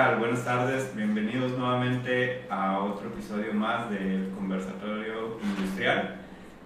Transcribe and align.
tal? 0.00 0.18
Buenas 0.18 0.42
tardes, 0.46 0.96
bienvenidos 0.96 1.58
nuevamente 1.58 2.46
a 2.48 2.78
otro 2.78 3.08
episodio 3.08 3.52
más 3.52 3.90
del 3.90 4.30
conversatorio 4.34 5.38
industrial 5.42 6.16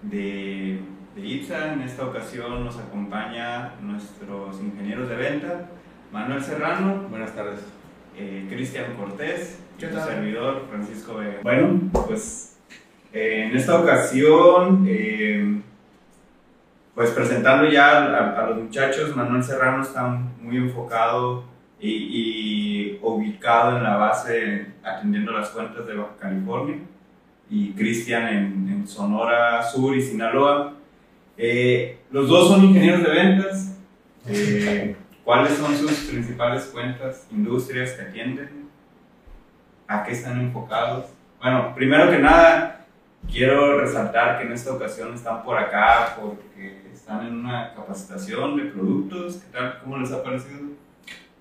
de, 0.03 0.79
de 1.15 1.21
IPSA. 1.21 1.73
En 1.73 1.81
esta 1.81 2.05
ocasión 2.05 2.63
nos 2.63 2.77
acompaña 2.77 3.73
nuestros 3.81 4.61
ingenieros 4.61 5.09
de 5.09 5.15
venta, 5.17 5.65
Manuel 6.13 6.41
Serrano. 6.41 7.07
Buenas 7.09 7.35
tardes. 7.35 7.59
Eh, 8.17 8.47
Cristian 8.49 8.95
Cortés, 8.95 9.61
¿Qué 9.77 9.87
tal? 9.87 10.07
servidor 10.07 10.67
Francisco 10.69 11.15
Vega. 11.15 11.39
Bueno, 11.43 11.81
pues 11.91 12.57
eh, 13.11 13.47
en 13.49 13.57
esta 13.57 13.77
ocasión, 13.81 14.85
eh, 14.87 15.59
pues 16.93 17.09
presentando 17.09 17.69
ya 17.69 18.05
a, 18.05 18.39
a 18.39 18.49
los 18.51 18.63
muchachos, 18.63 19.13
Manuel 19.13 19.43
Serrano 19.43 19.83
está 19.83 20.07
muy 20.41 20.55
enfocado 20.55 21.53
y, 21.77 21.89
y 21.89 22.84
ubicado 23.01 23.77
en 23.77 23.83
la 23.83 23.97
base 23.97 24.67
atendiendo 24.83 25.31
las 25.31 25.49
cuentas 25.49 25.85
de 25.87 25.95
Baja 25.95 26.15
California 26.19 26.77
y 27.49 27.73
Cristian 27.73 28.27
en, 28.27 28.69
en 28.69 28.87
Sonora 28.87 29.63
Sur 29.63 29.95
y 29.95 30.01
Sinaloa. 30.01 30.73
Eh, 31.37 31.99
los 32.11 32.27
dos 32.27 32.49
son 32.49 32.63
ingenieros 32.65 33.03
de 33.03 33.09
ventas. 33.09 33.77
Eh, 34.27 34.95
¿Cuáles 35.23 35.53
son 35.53 35.75
sus 35.75 35.91
principales 36.09 36.65
cuentas, 36.65 37.27
industrias 37.31 37.91
que 37.93 38.01
atienden? 38.03 38.69
¿A 39.87 40.03
qué 40.03 40.11
están 40.11 40.39
enfocados? 40.39 41.05
Bueno, 41.41 41.73
primero 41.75 42.09
que 42.09 42.19
nada, 42.19 42.85
quiero 43.31 43.79
resaltar 43.79 44.37
que 44.37 44.45
en 44.45 44.53
esta 44.53 44.73
ocasión 44.73 45.13
están 45.13 45.43
por 45.43 45.57
acá 45.57 46.15
porque 46.19 46.83
están 46.93 47.25
en 47.25 47.39
una 47.39 47.73
capacitación 47.75 48.57
de 48.57 48.65
productos. 48.65 49.37
¿Qué 49.37 49.57
tal? 49.57 49.79
¿Cómo 49.83 49.97
les 49.97 50.11
ha 50.11 50.23
parecido? 50.23 50.61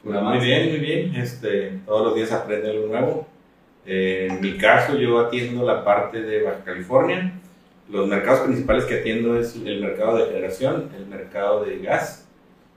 Muy 0.05 0.39
bien, 0.39 0.69
muy 0.69 0.79
bien. 0.79 1.15
Este, 1.15 1.81
todos 1.87 2.07
los 2.07 2.15
días 2.15 2.31
aprende 2.33 2.71
algo 2.71 2.87
nuevo. 2.89 3.27
Eh, 3.87 4.29
en 4.31 4.41
mi 4.41 4.57
caso, 4.57 4.97
yo 4.97 5.19
atiendo 5.19 5.65
la 5.65 5.85
parte 5.85 6.21
de 6.23 6.43
Baja 6.43 6.63
California. 6.65 7.33
Los 7.91 8.07
mercados 8.09 8.41
principales 8.41 8.85
que 8.85 9.01
atiendo 9.01 9.39
es 9.39 9.57
el 9.57 9.81
mercado 9.81 10.17
de 10.17 10.27
generación, 10.27 10.91
el 10.97 11.07
mercado 11.07 11.65
de 11.65 11.79
gas 11.79 12.27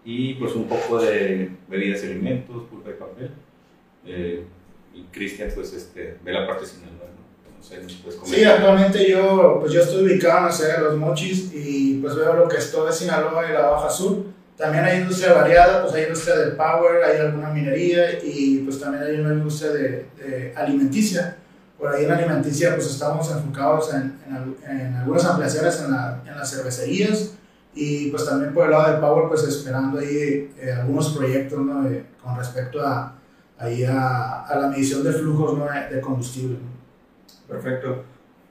y 0.04 0.36
pues 0.36 0.54
un 0.56 0.68
poco 0.68 1.00
de 1.02 1.52
bebidas 1.68 2.04
y 2.04 2.08
alimentos, 2.08 2.64
pulpa 2.70 2.90
y 2.90 2.94
papel. 2.94 3.32
Eh, 4.06 4.44
y 4.94 5.04
Cristian 5.12 5.50
pues 5.54 5.74
este, 5.74 6.18
ve 6.24 6.34
la 6.34 6.48
parte 6.48 6.66
Sinaloa, 6.66 7.08
¿no? 7.08 7.58
No 7.58 7.64
sé, 7.64 7.82
¿nos 7.82 7.94
puedes 7.94 8.20
Sí, 8.24 8.44
actualmente 8.44 9.10
yo, 9.10 9.58
pues 9.60 9.72
yo 9.74 9.82
estoy 9.82 10.04
ubicado 10.04 10.40
en 10.40 10.46
la 10.46 10.52
ciudad 10.52 10.78
de 10.78 10.84
Los 10.84 10.98
Mochis 10.98 11.52
y 11.54 12.00
pues 12.02 12.16
veo 12.16 12.34
lo 12.34 12.48
que 12.48 12.58
es 12.58 12.72
todo 12.72 12.92
Sinaloa 12.92 13.50
y 13.50 13.54
la 13.54 13.68
Baja 13.68 13.90
Sur. 13.90 14.24
También 14.58 14.84
hay 14.86 15.02
industria 15.02 15.34
variada, 15.34 15.84
pues 15.84 15.94
hay 15.94 16.04
industria 16.06 16.36
del 16.38 16.54
power, 16.54 17.04
hay 17.04 17.18
alguna 17.20 17.50
minería 17.52 18.24
y 18.24 18.60
pues 18.60 18.80
también 18.80 19.04
hay 19.04 19.20
una 19.20 19.34
industria 19.34 19.72
de, 19.72 20.06
de 20.18 20.54
alimenticia. 20.56 21.38
Por 21.78 21.94
ahí 21.94 22.06
en 22.06 22.12
alimenticia 22.12 22.74
pues 22.74 22.88
estamos 22.88 23.32
enfocados 23.32 23.94
en, 23.94 24.16
en, 24.28 24.56
en 24.68 24.96
algunas 24.96 25.24
ampliaciones 25.26 25.80
en, 25.84 25.92
la- 25.92 26.22
en 26.26 26.36
las 26.36 26.50
cervecerías 26.50 27.34
y 27.76 28.10
pues 28.10 28.26
también 28.26 28.52
por 28.52 28.66
el 28.66 28.72
lado 28.72 28.92
del 28.92 29.00
power 29.00 29.28
pues 29.30 29.44
esperando 29.44 30.00
ahí 30.00 30.50
eh, 30.60 30.72
algunos 30.76 31.16
proyectos 31.16 31.60
¿no? 31.60 31.84
de- 31.84 32.06
con 32.24 32.36
respecto 32.36 32.82
a, 32.84 33.14
ahí 33.60 33.84
a, 33.84 34.42
a 34.42 34.56
la 34.60 34.68
medición 34.70 35.04
de 35.04 35.14
flujos 35.14 35.56
¿no? 35.56 35.66
de 35.92 36.02
combustible. 36.02 36.58
¿no? 36.58 37.48
Perfecto. 37.54 38.04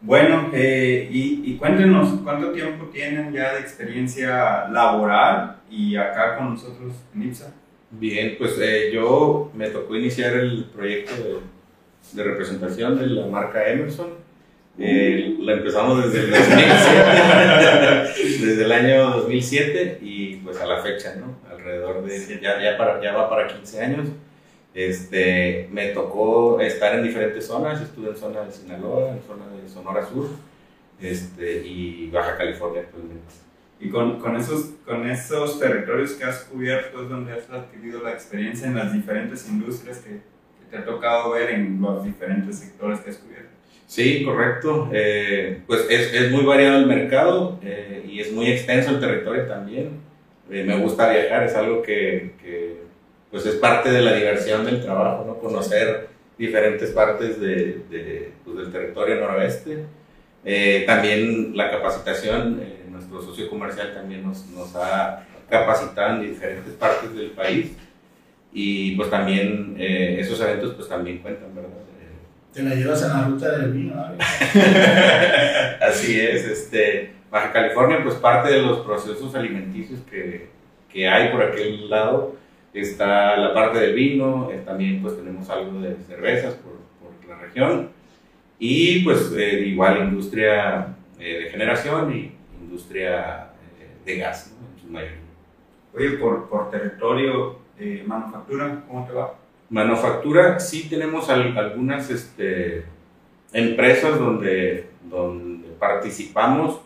Bueno, 0.03 0.51
eh, 0.53 1.09
y, 1.11 1.43
y 1.53 1.57
cuéntenos 1.57 2.21
cuánto 2.23 2.53
tiempo 2.53 2.85
tienen 2.93 3.33
ya 3.33 3.55
de 3.55 3.61
experiencia 3.61 4.69
laboral 4.69 5.56
y 5.71 5.97
acá 5.97 6.37
con 6.37 6.51
nosotros 6.51 6.93
en 7.15 7.23
IPSA. 7.23 7.53
Bien, 7.91 8.35
pues 8.39 8.59
eh, 8.61 8.91
yo 8.93 9.51
me 9.55 9.71
tocó 9.71 9.97
iniciar 9.97 10.35
el 10.35 10.65
proyecto 10.65 11.15
de, 11.15 11.41
de 12.13 12.25
representación 12.25 12.99
de 12.99 13.07
la 13.07 13.27
marca 13.27 13.69
Emerson. 13.69 14.27
Eh, 14.79 15.37
la 15.41 15.55
empezamos 15.55 16.05
desde 16.05 16.27
el 16.27 16.31
2007, 16.33 16.67
desde 18.47 18.65
el 18.65 18.73
año 18.73 19.11
2007 19.11 19.99
y 20.03 20.37
pues 20.37 20.61
a 20.61 20.67
la 20.67 20.83
fecha, 20.83 21.15
¿no? 21.17 21.39
Alrededor 21.51 22.05
de, 22.05 22.41
ya, 22.43 22.63
ya, 22.63 22.77
para, 22.77 23.01
ya 23.03 23.15
va 23.15 23.31
para 23.31 23.49
15 23.49 23.81
años. 23.81 24.09
Este, 24.75 25.69
me 25.73 25.89
tocó 25.89 26.61
estar 26.61 26.95
en 26.95 27.05
diferentes 27.05 27.47
zonas, 27.47 27.81
estuve 27.81 28.11
en 28.11 28.17
zona 28.17 28.43
de 28.43 28.53
Sinaloa, 28.53 29.13
en 29.13 29.23
zona 29.23 29.47
de 29.49 29.67
Sonora 29.67 30.07
Sur 30.07 30.29
este, 31.01 31.67
y 31.67 32.11
Baja 32.11 32.37
California 32.37 32.83
actualmente. 32.83 33.46
Y 33.79 33.91
con, 33.91 34.19
con, 34.19 34.37
esos, 34.37 34.71
con 34.87 35.09
esos 35.09 35.61
territorios 35.61 36.13
que 36.13 36.25
has 36.25 36.45
cubierto 36.45 37.03
es 37.03 37.09
donde 37.11 37.33
has 37.33 37.51
adquirido 37.51 38.03
la 38.03 38.13
experiencia 38.13 38.67
en 38.69 38.77
las 38.77 38.93
diferentes 38.93 39.49
industrias 39.49 39.99
que, 39.99 40.21
te 40.71 40.79
ha 40.79 40.85
tocado 40.85 41.31
ver 41.31 41.51
en 41.51 41.81
los 41.81 42.05
diferentes 42.05 42.59
sectores 42.59 42.99
que 43.01 43.11
has 43.11 43.19
cubierto. 43.19 43.51
Sí, 43.87 44.25
correcto. 44.25 44.91
Eh, 44.93 45.63
pues 45.67 45.87
es, 45.89 46.13
es 46.13 46.33
muy 46.33 46.45
variado 46.45 46.79
el 46.79 46.87
mercado 46.87 47.61
eh, 47.63 48.05
y 48.09 48.21
es 48.21 48.33
muy 48.33 48.51
extenso 48.51 48.91
el 48.91 49.01
territorio 49.01 49.47
también. 49.47 50.01
Eh, 50.51 50.65
me 50.65 50.77
gusta 50.79 51.11
viajar, 51.11 51.45
es 51.45 51.55
algo 51.55 51.83
que, 51.83 52.33
que, 52.43 52.79
pues 53.31 53.47
es 53.47 53.57
parte 53.57 53.91
de 53.91 54.03
la 54.03 54.15
diversión 54.15 54.65
del 54.65 54.83
trabajo, 54.83 55.25
¿no? 55.25 55.39
Conocer 55.39 56.09
diferentes 56.37 56.91
partes 56.91 57.41
de, 57.41 58.33
pues, 58.45 58.57
del 58.57 58.73
territorio 58.73 59.17
noroeste. 59.17 59.85
También 60.87 61.57
la 61.57 61.71
capacitación, 61.71 62.61
nuestro 62.97 63.23
socio 63.23 63.49
comercial 63.49 63.95
también 63.95 64.27
nos, 64.27 64.47
nos 64.47 64.75
ha 64.77 65.25
capacitado 65.49 66.17
en 66.17 66.33
diferentes 66.33 66.75
partes 66.75 67.15
del 67.15 67.31
país 67.31 67.77
y 68.53 68.97
pues 68.97 69.11
también 69.11 69.77
eh, 69.79 70.17
esos 70.19 70.41
eventos 70.41 70.75
pues 70.75 70.89
también 70.89 71.19
cuentan, 71.19 71.55
¿verdad? 71.55 71.71
Te 72.53 72.63
la 72.63 72.75
llevas 72.75 73.03
en 73.03 73.09
la 73.11 73.25
ruta 73.25 73.59
del 73.59 73.71
vino, 73.71 73.95
¿no? 73.95 74.17
Así 75.87 76.19
es, 76.19 76.47
este, 76.47 77.13
Baja 77.31 77.53
California, 77.53 78.01
pues 78.03 78.15
parte 78.15 78.51
de 78.51 78.63
los 78.63 78.79
procesos 78.79 79.35
alimenticios 79.35 80.01
que, 80.11 80.49
que 80.91 81.07
hay 81.07 81.29
por 81.29 81.43
aquel 81.43 81.91
lado 81.91 82.35
está 82.73 83.37
la 83.37 83.55
parte 83.55 83.79
del 83.79 83.95
vino, 83.95 84.51
eh, 84.51 84.63
también 84.65 85.01
pues 85.03 85.17
tenemos 85.17 85.49
algo 85.51 85.81
de 85.81 85.97
cervezas 86.09 86.55
por, 86.55 86.73
por 87.01 87.29
la 87.29 87.39
región 87.43 87.91
y 88.59 89.01
pues 89.01 89.33
eh, 89.37 89.65
igual 89.67 90.09
industria 90.09 90.95
eh, 91.19 91.41
de 91.45 91.51
generación 91.51 92.15
y 92.15 92.33
industria 92.67 93.51
eh, 93.81 93.89
de 94.05 94.17
gas, 94.19 94.53
¿no? 94.61 94.67
En 94.75 94.81
su 94.83 94.87
mayoría. 94.93 95.21
Oye, 95.95 96.11
por, 96.19 96.49
por 96.49 96.71
territorio, 96.71 97.59
eh, 97.79 98.05
manufactura, 98.07 98.85
¿cómo 98.87 99.07
te 99.07 99.13
va? 99.13 99.35
Manufactura, 99.71 100.61
sí 100.61 100.89
tenemos 100.89 101.29
al- 101.31 101.57
algunas 101.57 102.11
este, 102.11 102.85
empresas 103.53 104.19
donde, 104.19 104.89
donde 105.09 105.69
participamos. 105.79 106.81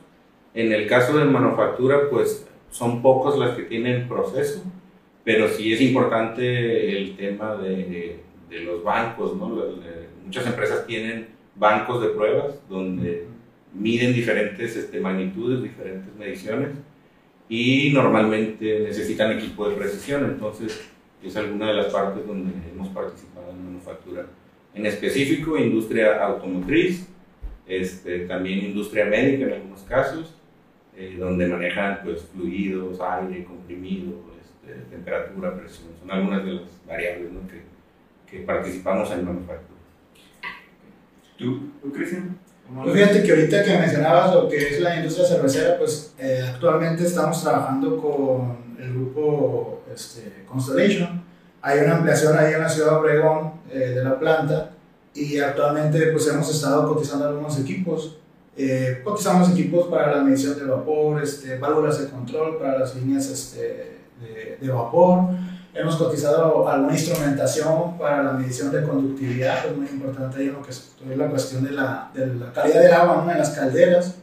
En 0.55 0.73
el 0.73 0.87
caso 0.89 1.17
de 1.19 1.25
manufactura, 1.25 2.09
pues 2.11 2.47
son 2.71 3.03
pocas 3.03 3.39
las 3.39 3.57
que 3.57 3.65
tienen 3.65 4.09
proceso, 4.09 4.63
pero 5.25 5.49
sí 5.49 5.73
es 5.73 5.81
importante 5.81 6.97
el 6.97 7.17
tema 7.17 7.55
de, 7.57 8.21
de 8.49 8.61
los 8.61 8.83
bancos, 8.85 9.37
¿no? 9.37 9.55
La- 9.57 9.65
Muchas 10.25 10.47
empresas 10.47 10.87
tienen 10.87 11.27
bancos 11.57 12.01
de 12.01 12.11
pruebas 12.11 12.55
donde 12.69 13.27
miden 13.75 14.13
diferentes 14.13 14.77
este, 14.77 15.01
magnitudes, 15.01 15.63
diferentes 15.63 16.15
mediciones 16.17 16.71
y 17.49 17.91
normalmente 17.93 18.81
necesitan 18.81 19.33
equipo 19.33 19.69
de 19.69 19.77
precisión, 19.77 20.25
entonces 20.25 20.89
es 21.23 21.37
alguna 21.37 21.69
de 21.69 21.75
las 21.75 21.93
partes 21.93 22.27
donde 22.27 22.53
hemos 22.71 22.89
participado 22.89 23.51
en 23.51 23.65
manufactura. 23.65 24.27
En 24.75 24.87
específico, 24.87 25.59
industria 25.59 26.25
automotriz, 26.25 27.09
este, 27.67 28.21
también 28.21 28.67
industria 28.67 29.05
médica 29.07 29.47
en 29.47 29.53
algunos 29.55 29.83
casos, 29.83 30.35
eh, 30.97 31.17
donde 31.19 31.47
manejan 31.47 32.01
pues, 32.05 32.23
fluidos, 32.23 33.01
aire, 33.01 33.45
comprimido, 33.45 34.23
este, 34.41 34.81
temperatura, 34.91 35.57
presión. 35.57 35.89
Son 36.01 36.11
algunas 36.11 36.45
de 36.45 36.53
las 36.53 36.87
variables 36.87 37.33
¿no? 37.33 37.41
que, 37.49 37.63
que 38.31 38.45
participamos 38.45 39.11
en 39.11 39.25
manufactura. 39.25 39.81
¿Tú, 41.37 41.71
tú 41.83 41.93
Cristian? 41.93 42.39
¿Cómo 42.71 42.85
Pues 42.85 42.95
fíjate 42.95 43.25
que 43.25 43.31
ahorita 43.33 43.65
que 43.65 43.79
mencionabas 43.79 44.33
lo 44.33 44.49
que 44.49 44.57
es 44.57 44.81
la 44.81 44.95
industria 44.95 45.27
cervecera, 45.27 45.77
pues 45.77 46.13
eh, 46.21 46.45
actualmente 46.49 47.05
estamos 47.05 47.43
trabajando 47.43 48.01
con 48.01 48.77
el 48.81 48.95
grupo 48.95 49.83
este, 49.93 50.45
Constellation. 50.47 51.21
Hay 51.63 51.81
una 51.81 51.97
ampliación 51.97 52.39
ahí 52.39 52.55
en 52.55 52.61
la 52.61 52.69
ciudad 52.69 52.93
de 52.93 52.97
Obregón 52.97 53.53
eh, 53.73 53.79
de 53.79 54.05
la 54.05 54.17
planta 54.21 54.71
y 55.13 55.41
actualmente 55.41 56.13
pues 56.13 56.29
hemos 56.29 56.49
estado 56.49 56.95
cotizando 56.95 57.27
algunos 57.27 57.59
equipos. 57.59 58.19
Eh, 58.57 59.01
cotizamos 59.03 59.51
equipos 59.51 59.89
para 59.89 60.15
la 60.15 60.23
medición 60.23 60.57
de 60.57 60.65
vapor, 60.65 61.21
este, 61.21 61.59
válvulas 61.59 62.01
de 62.01 62.09
control 62.09 62.57
para 62.57 62.79
las 62.79 62.95
líneas 62.95 63.27
este, 63.27 63.99
de, 64.21 64.59
de 64.61 64.73
vapor. 64.73 65.25
Hemos 65.73 65.97
cotizado 65.97 66.69
alguna 66.69 66.95
instrumentación 66.95 67.97
para 67.97 68.25
la 68.25 68.33
medición 68.33 68.73
de 68.73 68.83
conductividad, 68.83 69.67
es 69.67 69.77
muy 69.77 69.87
importante 69.87 70.39
ahí 70.39 70.47
lo 70.47 70.63
que 70.63 70.71
es 70.71 70.93
la 71.17 71.29
cuestión 71.29 71.65
de 71.65 71.71
la, 71.71 72.11
de 72.13 72.27
la 72.27 72.53
calidad 72.53 72.83
del 72.83 72.93
agua 72.93 73.23
¿no? 73.25 73.31
en 73.31 73.39
las 73.39 73.51
calderas. 73.51 74.15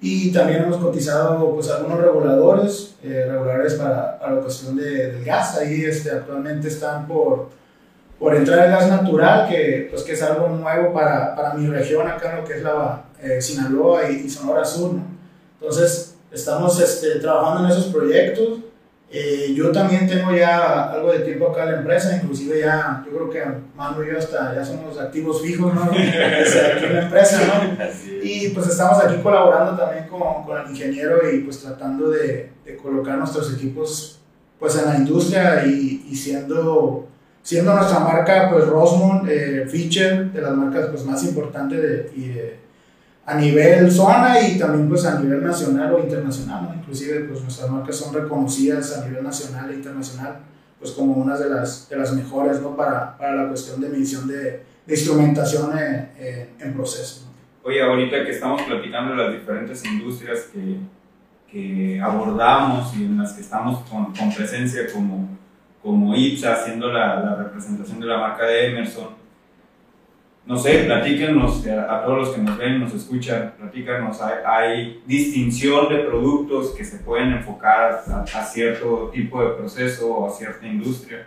Y 0.00 0.30
también 0.32 0.62
hemos 0.62 0.76
cotizado 0.76 1.52
pues, 1.54 1.68
algunos 1.70 1.98
reguladores, 1.98 2.94
eh, 3.02 3.26
reguladores 3.28 3.74
para, 3.74 4.18
para 4.18 4.34
la 4.34 4.40
cuestión 4.40 4.76
de, 4.76 5.12
del 5.12 5.24
gas. 5.24 5.56
Ahí 5.56 5.84
este, 5.84 6.10
actualmente 6.10 6.68
están 6.68 7.08
por, 7.08 7.48
por 8.18 8.36
entrar 8.36 8.66
en 8.66 8.72
gas 8.72 8.88
natural, 8.88 9.48
que, 9.48 9.88
pues, 9.90 10.02
que 10.02 10.12
es 10.12 10.22
algo 10.22 10.48
nuevo 10.48 10.92
para, 10.92 11.34
para 11.34 11.54
mi 11.54 11.66
región, 11.66 12.06
acá 12.06 12.32
en 12.32 12.36
lo 12.36 12.44
que 12.44 12.54
es 12.54 12.62
la 12.62 13.02
eh, 13.20 13.40
Sinaloa 13.40 14.08
y, 14.10 14.28
Sonora 14.28 14.64
Sur. 14.64 14.92
¿no? 14.92 15.02
Entonces, 15.60 16.16
estamos 16.30 16.78
este, 16.80 17.18
trabajando 17.20 17.64
en 17.64 17.72
esos 17.72 17.92
proyectos. 17.92 18.58
Eh, 19.16 19.54
yo 19.54 19.70
también 19.70 20.08
tengo 20.08 20.34
ya 20.34 20.90
algo 20.90 21.12
de 21.12 21.20
tiempo 21.20 21.46
acá 21.46 21.62
en 21.62 21.70
la 21.70 21.78
empresa, 21.78 22.16
inclusive 22.16 22.58
ya, 22.58 23.00
yo 23.06 23.12
creo 23.12 23.30
que 23.30 23.44
Manu 23.76 24.02
y 24.02 24.08
yo 24.10 24.18
hasta 24.18 24.56
ya 24.56 24.64
somos 24.64 24.98
activos 24.98 25.40
fijos, 25.40 25.72
¿no? 25.72 25.82
aquí 25.92 26.84
en 26.84 26.94
la 26.94 27.02
empresa, 27.02 27.40
¿no? 27.46 27.84
Y 28.24 28.48
pues 28.48 28.66
estamos 28.66 28.98
aquí 29.04 29.22
colaborando 29.22 29.80
también 29.80 30.08
con, 30.08 30.42
con 30.42 30.60
el 30.60 30.68
ingeniero 30.68 31.30
y 31.30 31.42
pues 31.42 31.60
tratando 31.60 32.10
de, 32.10 32.50
de, 32.64 32.76
colocar 32.76 33.16
nuestros 33.16 33.54
equipos 33.54 34.18
pues 34.58 34.76
en 34.78 34.86
la 34.86 34.96
industria 34.96 35.64
y, 35.64 36.06
y 36.10 36.16
siendo 36.16 37.06
siendo 37.40 37.72
nuestra 37.72 38.00
marca 38.00 38.50
pues 38.50 38.66
Rosmond 38.66 39.28
eh, 39.28 39.66
feature 39.68 40.30
de 40.30 40.40
las 40.40 40.56
marcas 40.56 40.86
pues 40.90 41.04
más 41.04 41.22
importantes 41.22 41.80
de, 41.80 42.10
y 42.16 42.32
a 43.26 43.34
nivel 43.36 43.90
zona 43.90 44.40
y 44.40 44.58
también 44.58 44.88
pues 44.88 45.04
a 45.06 45.18
nivel 45.18 45.42
nacional 45.42 45.94
o 45.94 45.98
internacional, 46.00 46.64
¿no? 46.64 46.74
inclusive 46.74 47.20
pues 47.20 47.42
nuestras 47.42 47.70
marcas 47.70 47.96
son 47.96 48.14
reconocidas 48.14 48.98
a 48.98 49.06
nivel 49.06 49.24
nacional 49.24 49.70
e 49.70 49.74
internacional 49.74 50.38
pues 50.78 50.92
como 50.92 51.14
unas 51.14 51.40
de 51.40 51.48
las, 51.48 51.88
de 51.88 51.96
las 51.96 52.12
mejores 52.12 52.60
¿no? 52.60 52.76
para, 52.76 53.16
para 53.16 53.34
la 53.34 53.48
cuestión 53.48 53.80
de 53.80 53.88
medición 53.88 54.28
de, 54.28 54.62
de 54.86 54.94
instrumentación 54.94 55.78
en, 55.78 56.10
en, 56.58 56.74
proceso. 56.74 57.22
Oye, 57.62 57.80
ahorita 57.82 58.24
que 58.24 58.32
estamos 58.32 58.60
platicando 58.62 59.12
de 59.12 59.22
las 59.22 59.32
diferentes 59.32 59.82
industrias 59.86 60.50
que, 60.52 60.76
que 61.50 62.00
abordamos 62.00 62.94
y 62.94 63.04
en 63.04 63.16
las 63.16 63.32
que 63.32 63.40
estamos 63.40 63.88
con, 63.88 64.14
con 64.14 64.34
presencia 64.34 64.82
como 64.92 65.34
como 65.84 66.16
IPSA 66.16 66.54
haciendo 66.54 66.90
la, 66.90 67.20
la, 67.20 67.36
representación 67.36 68.00
de 68.00 68.06
la 68.06 68.16
marca 68.16 68.46
de 68.46 68.70
Emerson. 68.70 69.08
No 70.46 70.58
sé, 70.58 70.80
platíquenos 70.80 71.66
a, 71.66 72.04
todos 72.04 72.18
los 72.18 72.28
que 72.30 72.42
nos 72.42 72.58
ven, 72.58 72.78
nos 72.78 72.92
escuchan, 72.92 73.54
platícanos, 73.58 74.18
hay, 74.20 75.02
distinción 75.06 75.88
de 75.88 76.00
productos 76.00 76.72
que 76.72 76.84
se 76.84 76.98
pueden 76.98 77.32
enfocar 77.32 78.04
a, 78.06 78.44
cierto 78.44 79.10
tipo 79.12 79.42
de 79.42 79.54
proceso 79.54 80.06
o 80.14 80.28
a 80.28 80.30
cierta 80.30 80.66
industria. 80.66 81.26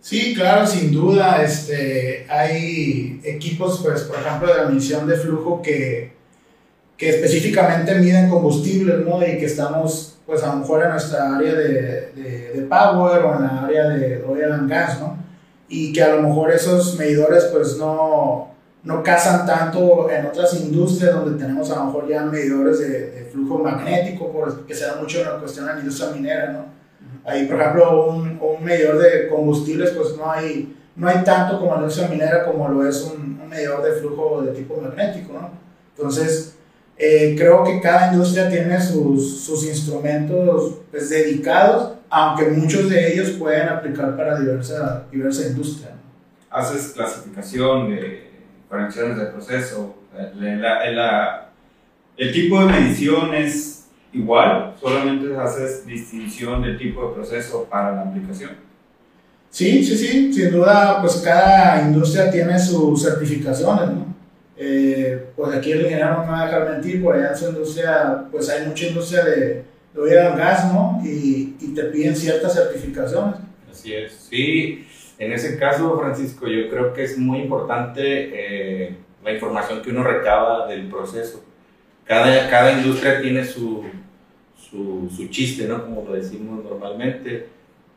Sí, 0.00 0.34
claro, 0.34 0.66
sin 0.66 0.90
duda. 0.90 1.44
Este, 1.44 2.26
hay 2.28 3.20
equipos, 3.22 3.80
pues, 3.84 4.02
por 4.02 4.18
ejemplo, 4.18 4.48
de 4.48 4.64
la 4.64 5.06
de 5.06 5.16
flujo 5.16 5.62
que, 5.62 6.12
que 6.96 7.08
específicamente 7.08 7.94
miden 8.00 8.28
combustibles, 8.28 9.06
¿no? 9.06 9.24
Y 9.24 9.38
que 9.38 9.44
estamos 9.44 10.12
pues 10.26 10.42
a 10.42 10.54
lo 10.54 10.60
mejor 10.60 10.82
en 10.84 10.90
nuestra 10.90 11.36
área 11.36 11.52
de, 11.52 12.12
de, 12.54 12.66
power 12.68 13.22
o 13.22 13.34
en 13.36 13.42
la 13.42 13.64
área 13.64 13.88
de 13.88 14.22
oil 14.24 14.52
and 14.52 14.70
gas, 14.70 15.00
¿no? 15.00 15.21
Y 15.74 15.90
que 15.90 16.02
a 16.02 16.14
lo 16.14 16.28
mejor 16.28 16.52
esos 16.52 16.98
medidores 16.98 17.44
pues 17.44 17.78
no, 17.78 18.50
no 18.84 19.02
casan 19.02 19.46
tanto 19.46 20.10
en 20.10 20.26
otras 20.26 20.52
industrias 20.60 21.14
donde 21.14 21.42
tenemos 21.42 21.70
a 21.70 21.76
lo 21.76 21.86
mejor 21.86 22.06
ya 22.06 22.24
medidores 22.24 22.78
de, 22.78 23.10
de 23.10 23.24
flujo 23.32 23.56
magnético, 23.56 24.30
porque 24.30 24.74
se 24.74 24.84
da 24.84 24.96
mucho 24.96 25.20
en 25.20 25.24
la 25.24 25.38
cuestión 25.38 25.64
de 25.64 25.72
la 25.72 25.78
industria 25.80 26.10
minera, 26.10 26.52
¿no? 26.52 26.66
Ahí, 27.24 27.46
por 27.46 27.58
ejemplo, 27.58 28.06
un, 28.06 28.38
un, 28.38 28.62
medidor 28.62 28.98
de 28.98 29.28
combustibles, 29.28 29.92
pues 29.92 30.14
no 30.14 30.30
hay, 30.30 30.76
no 30.94 31.08
hay 31.08 31.24
tanto 31.24 31.58
como 31.58 31.72
la 31.72 31.78
industria 31.78 32.08
minera 32.08 32.44
como 32.44 32.68
lo 32.68 32.86
es 32.86 33.00
un, 33.02 33.40
un 33.42 33.48
medidor 33.48 33.82
de 33.82 33.92
flujo 33.92 34.42
de 34.42 34.52
tipo 34.52 34.78
magnético, 34.78 35.32
¿no? 35.32 35.52
Entonces, 35.96 36.56
eh, 37.04 37.34
creo 37.36 37.64
que 37.64 37.80
cada 37.80 38.12
industria 38.12 38.48
tiene 38.48 38.80
sus, 38.80 39.40
sus 39.44 39.66
instrumentos 39.66 40.82
pues, 40.88 41.10
dedicados, 41.10 41.94
aunque 42.08 42.44
muchos 42.50 42.88
de 42.88 43.12
ellos 43.12 43.30
pueden 43.30 43.68
aplicar 43.68 44.16
para 44.16 44.38
diversa, 44.38 45.04
diversa 45.10 45.48
industria. 45.48 45.96
Haces 46.48 46.92
clasificación 46.92 47.90
de 47.90 48.30
conexiones 48.68 49.18
de 49.18 49.26
proceso, 49.26 49.96
el 52.16 52.32
tipo 52.32 52.60
de 52.60 52.66
medición 52.66 53.34
es 53.34 53.88
igual, 54.12 54.76
solamente 54.80 55.36
haces 55.36 55.84
distinción 55.84 56.62
del 56.62 56.78
tipo 56.78 57.08
de 57.08 57.14
proceso 57.16 57.64
para 57.68 57.96
la 57.96 58.02
aplicación. 58.02 58.52
Sí, 59.50 59.84
sí, 59.84 59.96
sí, 59.96 60.32
sin 60.32 60.52
duda, 60.52 61.00
pues 61.00 61.16
cada 61.16 61.82
industria 61.82 62.30
tiene 62.30 62.56
sus 62.60 63.02
certificaciones, 63.02 63.88
¿no? 63.88 64.11
Eh, 64.56 65.28
pues 65.34 65.54
aquí 65.54 65.72
el 65.72 65.80
ingeniero 65.80 66.10
no 66.10 66.24
me 66.24 66.30
va 66.30 66.42
a 66.42 66.46
dejar 66.46 66.70
mentir, 66.70 67.02
por 67.02 67.16
allá 67.16 67.30
en 67.30 67.36
su 67.36 67.48
industria, 67.48 68.24
pues 68.30 68.48
hay 68.50 68.66
mucha 68.66 68.86
industria 68.86 69.24
de, 69.24 69.64
de 69.94 70.20
al 70.20 70.36
gas, 70.36 70.72
¿no? 70.72 71.00
Y, 71.04 71.56
y, 71.60 71.74
te 71.74 71.84
piden 71.84 72.14
ciertas 72.14 72.54
certificaciones. 72.54 73.36
Así 73.70 73.94
es, 73.94 74.12
sí. 74.12 74.86
En 75.18 75.32
ese 75.32 75.58
caso, 75.58 75.98
Francisco, 75.98 76.46
yo 76.46 76.68
creo 76.68 76.92
que 76.92 77.04
es 77.04 77.16
muy 77.16 77.38
importante 77.38 78.02
eh, 78.04 78.96
la 79.24 79.32
información 79.32 79.80
que 79.80 79.90
uno 79.90 80.02
recaba 80.02 80.66
del 80.66 80.88
proceso. 80.88 81.42
Cada, 82.04 82.50
cada 82.50 82.72
industria 82.72 83.20
tiene 83.20 83.44
su, 83.44 83.84
su, 84.56 85.08
su 85.14 85.28
chiste, 85.28 85.66
¿no? 85.66 85.82
Como 85.84 86.04
lo 86.04 86.14
decimos 86.14 86.64
normalmente. 86.64 87.46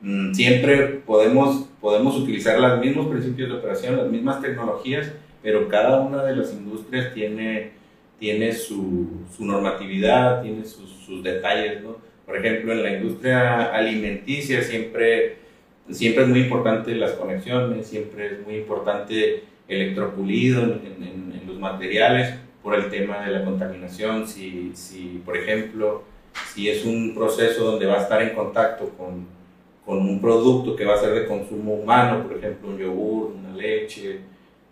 Mm, 0.01 0.33
siempre 0.33 1.01
podemos, 1.05 1.65
podemos 1.81 2.15
utilizar 2.17 2.59
los 2.59 2.79
mismos 2.79 3.07
principios 3.07 3.49
de 3.49 3.55
operación, 3.55 3.97
las 3.97 4.07
mismas 4.07 4.41
tecnologías, 4.41 5.11
pero 5.45 5.69
cada 5.69 6.01
una 6.01 6.23
de 6.23 6.35
las 6.35 6.51
industrias 6.53 7.13
tiene, 7.13 7.69
tiene 8.17 8.51
su, 8.51 9.07
su 9.37 9.45
normatividad, 9.45 10.41
tiene 10.41 10.65
sus, 10.65 10.89
sus, 11.05 11.21
detalles, 11.21 11.83
¿no? 11.83 11.97
Por 12.25 12.35
ejemplo, 12.35 12.73
en 12.73 12.81
la 12.81 12.93
industria 12.97 13.65
alimenticia 13.65 14.63
siempre, 14.63 15.37
siempre 15.91 16.23
es 16.23 16.29
muy 16.29 16.39
importante 16.39 16.95
las 16.95 17.11
conexiones, 17.11 17.85
siempre 17.85 18.25
es 18.25 18.43
muy 18.43 18.55
importante 18.55 19.43
electropulido 19.67 20.63
en, 20.63 20.81
en, 21.03 21.39
en 21.39 21.43
los 21.45 21.59
materiales 21.59 22.33
por 22.63 22.73
el 22.73 22.89
tema 22.89 23.23
de 23.23 23.31
la 23.31 23.45
contaminación. 23.45 24.27
Si, 24.27 24.71
si, 24.73 25.21
por 25.23 25.37
ejemplo, 25.37 26.05
si 26.55 26.69
es 26.69 26.83
un 26.85 27.13
proceso 27.13 27.65
donde 27.65 27.85
va 27.85 27.99
a 27.99 28.01
estar 28.01 28.19
en 28.23 28.33
contacto 28.33 28.89
con, 28.97 29.27
con 29.85 29.99
un 29.99 30.19
producto 30.19 30.75
que 30.75 30.85
va 30.85 30.95
a 30.95 30.99
ser 30.99 31.13
de 31.13 31.27
consumo 31.27 31.75
humano, 31.75 32.23
por 32.23 32.35
ejemplo, 32.35 32.69
un 32.69 32.79
yogur, 32.79 33.35
una 33.37 33.55
leche, 33.55 34.21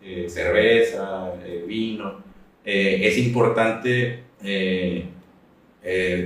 eh, 0.05 0.27
cerveza, 0.27 1.33
eh, 1.45 1.63
vino, 1.65 2.21
eh, 2.65 2.99
es 3.03 3.17
importante 3.17 4.19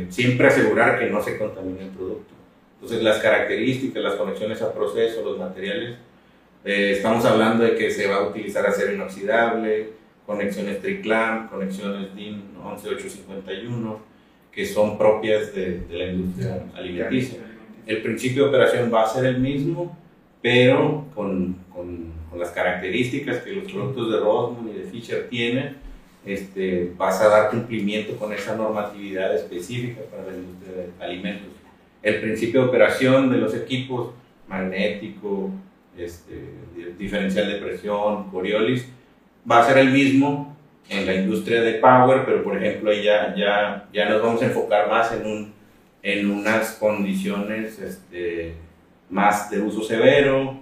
siempre 0.09 0.47
asegurar 0.47 0.97
que 0.97 1.07
no 1.12 1.21
se 1.21 1.38
contamine 1.38 1.84
el 1.84 1.89
producto. 1.89 2.34
Entonces 2.75 3.03
las 3.03 3.19
características, 3.19 4.01
las 4.01 4.15
conexiones 4.15 4.60
a 4.63 4.74
proceso, 4.74 5.24
los 5.24 5.38
materiales, 5.38 5.98
estamos 6.63 7.24
hablando 7.25 7.63
de 7.63 7.75
que 7.75 7.91
se 7.91 8.07
va 8.07 8.15
a 8.15 8.27
utilizar 8.27 8.65
acero 8.65 8.93
inoxidable, 8.93 9.89
conexiones 10.25 10.81
Triclam, 10.81 11.48
conexiones 11.48 12.15
DIN 12.15 12.41
11851, 12.63 14.00
que 14.51 14.65
son 14.65 14.98
propias 14.98 15.53
de, 15.53 15.81
la 15.91 16.05
industria 16.07 16.63
alimenticia. 16.75 17.39
El 17.86 18.01
principio 18.01 18.43
de 18.43 18.50
operación 18.50 18.91
va 18.91 19.03
a 19.03 19.07
ser 19.07 19.25
el 19.25 19.39
mismo, 19.39 19.96
pero 20.41 21.05
con 21.13 21.55
las 22.38 22.51
características 22.51 23.38
que 23.39 23.53
los 23.53 23.72
productos 23.72 24.12
de 24.12 24.20
Rosmond 24.20 24.70
y 24.70 24.79
de 24.79 24.86
Fisher 24.86 25.27
tienen, 25.29 25.77
este, 26.25 26.91
vas 26.98 27.22
a 27.22 27.29
dar 27.29 27.50
cumplimiento 27.50 28.17
con 28.17 28.34
esa 28.34 28.56
normatividad 28.56 29.34
específica 29.36 30.01
para 30.12 30.32
la 30.32 30.38
industria 30.38 30.74
de 30.75 31.06
alimentos. 31.06 31.50
El 32.03 32.22
principio 32.22 32.62
de 32.62 32.67
operación 32.67 33.32
de 33.32 33.38
los 33.38 33.56
equipos 33.56 34.12
magnético, 34.48 35.51
este, 35.98 36.53
diferencial 36.98 37.48
de 37.48 37.56
presión, 37.56 38.29
Coriolis, 38.29 38.88
va 39.50 39.60
a 39.60 39.67
ser 39.67 39.77
el 39.79 39.89
mismo 39.89 40.56
en 40.89 41.06
la 41.06 41.15
industria 41.15 41.62
de 41.62 41.75
power, 41.75 42.24
pero 42.25 42.44
por 42.44 42.58
ejemplo 42.58 42.94
ya, 42.94 43.36
ya, 43.36 43.88
ya 43.91 44.10
nos 44.10 44.22
vamos 44.22 44.41
a 44.41 44.46
enfocar 44.46 44.89
más 44.89 45.12
en, 45.12 45.25
un, 45.25 45.53
en 46.01 46.32
unas 46.32 46.74
condiciones 46.74 47.79
este, 47.79 48.53
más 49.10 49.50
de 49.50 49.62
uso 49.62 49.84
severo, 49.84 50.62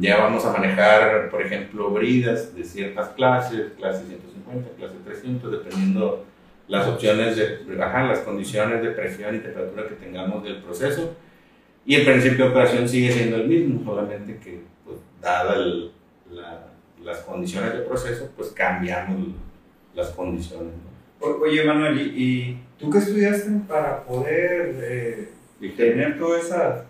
ya 0.00 0.18
vamos 0.18 0.44
a 0.44 0.52
manejar, 0.52 1.30
por 1.30 1.40
ejemplo, 1.40 1.90
bridas 1.90 2.54
de 2.54 2.62
ciertas 2.62 3.08
clases, 3.10 3.72
clase 3.78 4.04
150, 4.06 4.70
clase 4.76 4.94
300, 5.04 5.50
dependiendo 5.50 6.24
las 6.68 6.86
opciones, 6.86 7.36
de, 7.36 7.60
las 7.76 8.18
condiciones 8.20 8.82
de 8.82 8.90
presión 8.90 9.34
y 9.34 9.38
temperatura 9.38 9.88
que 9.88 9.94
tengamos 9.94 10.44
del 10.44 10.62
proceso. 10.62 11.16
Y 11.86 11.94
el 11.94 12.04
principio 12.04 12.46
de 12.46 12.50
operación 12.50 12.88
sigue 12.88 13.12
siendo 13.12 13.36
el 13.36 13.48
mismo, 13.48 13.82
solamente 13.82 14.36
que, 14.38 14.60
pues, 14.84 14.98
dadas 15.22 15.56
las 17.02 17.20
condiciones 17.20 17.72
del 17.72 17.84
proceso, 17.84 18.30
pues 18.36 18.50
cambiamos 18.50 19.28
las 19.94 20.10
condiciones. 20.10 20.72
Oye, 21.20 21.64
Manuel, 21.64 21.98
¿y, 22.14 22.58
tú 22.78 22.90
qué 22.90 22.98
estudiaste 22.98 23.50
para 23.66 24.04
poder 24.04 24.76
eh, 24.82 25.28
tener 25.76 26.18
toda 26.18 26.38
esa... 26.40 26.84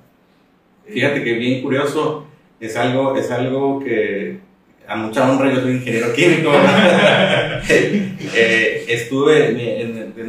Fíjate 0.85 1.23
que 1.23 1.35
bien 1.35 1.63
curioso, 1.63 2.26
es 2.61 2.77
algo, 2.77 3.17
es 3.17 3.31
algo 3.31 3.81
que 3.81 4.39
a 4.87 4.97
mucha 4.97 5.31
honra 5.31 5.53
yo 5.53 5.61
soy 5.61 5.73
ingeniero 5.73 6.13
químico. 6.13 6.53
eh, 7.69 8.85
estuve 8.89 9.53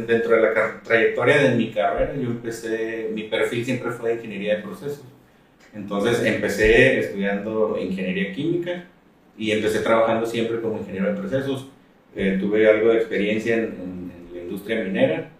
dentro 0.06 0.36
de 0.36 0.42
la 0.42 0.80
trayectoria 0.82 1.38
de 1.38 1.54
mi 1.54 1.70
carrera, 1.70 2.14
yo 2.14 2.28
empecé, 2.28 3.10
mi 3.14 3.24
perfil 3.24 3.64
siempre 3.64 3.90
fue 3.90 4.10
de 4.10 4.16
ingeniería 4.16 4.56
de 4.56 4.62
procesos. 4.62 5.04
Entonces 5.74 6.24
empecé 6.24 6.98
estudiando 6.98 7.78
ingeniería 7.80 8.32
química 8.32 8.84
y 9.36 9.52
empecé 9.52 9.80
trabajando 9.80 10.26
siempre 10.26 10.60
como 10.60 10.78
ingeniero 10.78 11.12
de 11.12 11.20
procesos. 11.20 11.68
Eh, 12.16 12.38
tuve 12.40 12.68
algo 12.68 12.88
de 12.88 12.96
experiencia 12.96 13.54
en, 13.54 13.62
en, 13.62 14.10
la 14.34 14.40
industria 14.40 14.82
minera, 14.82 15.30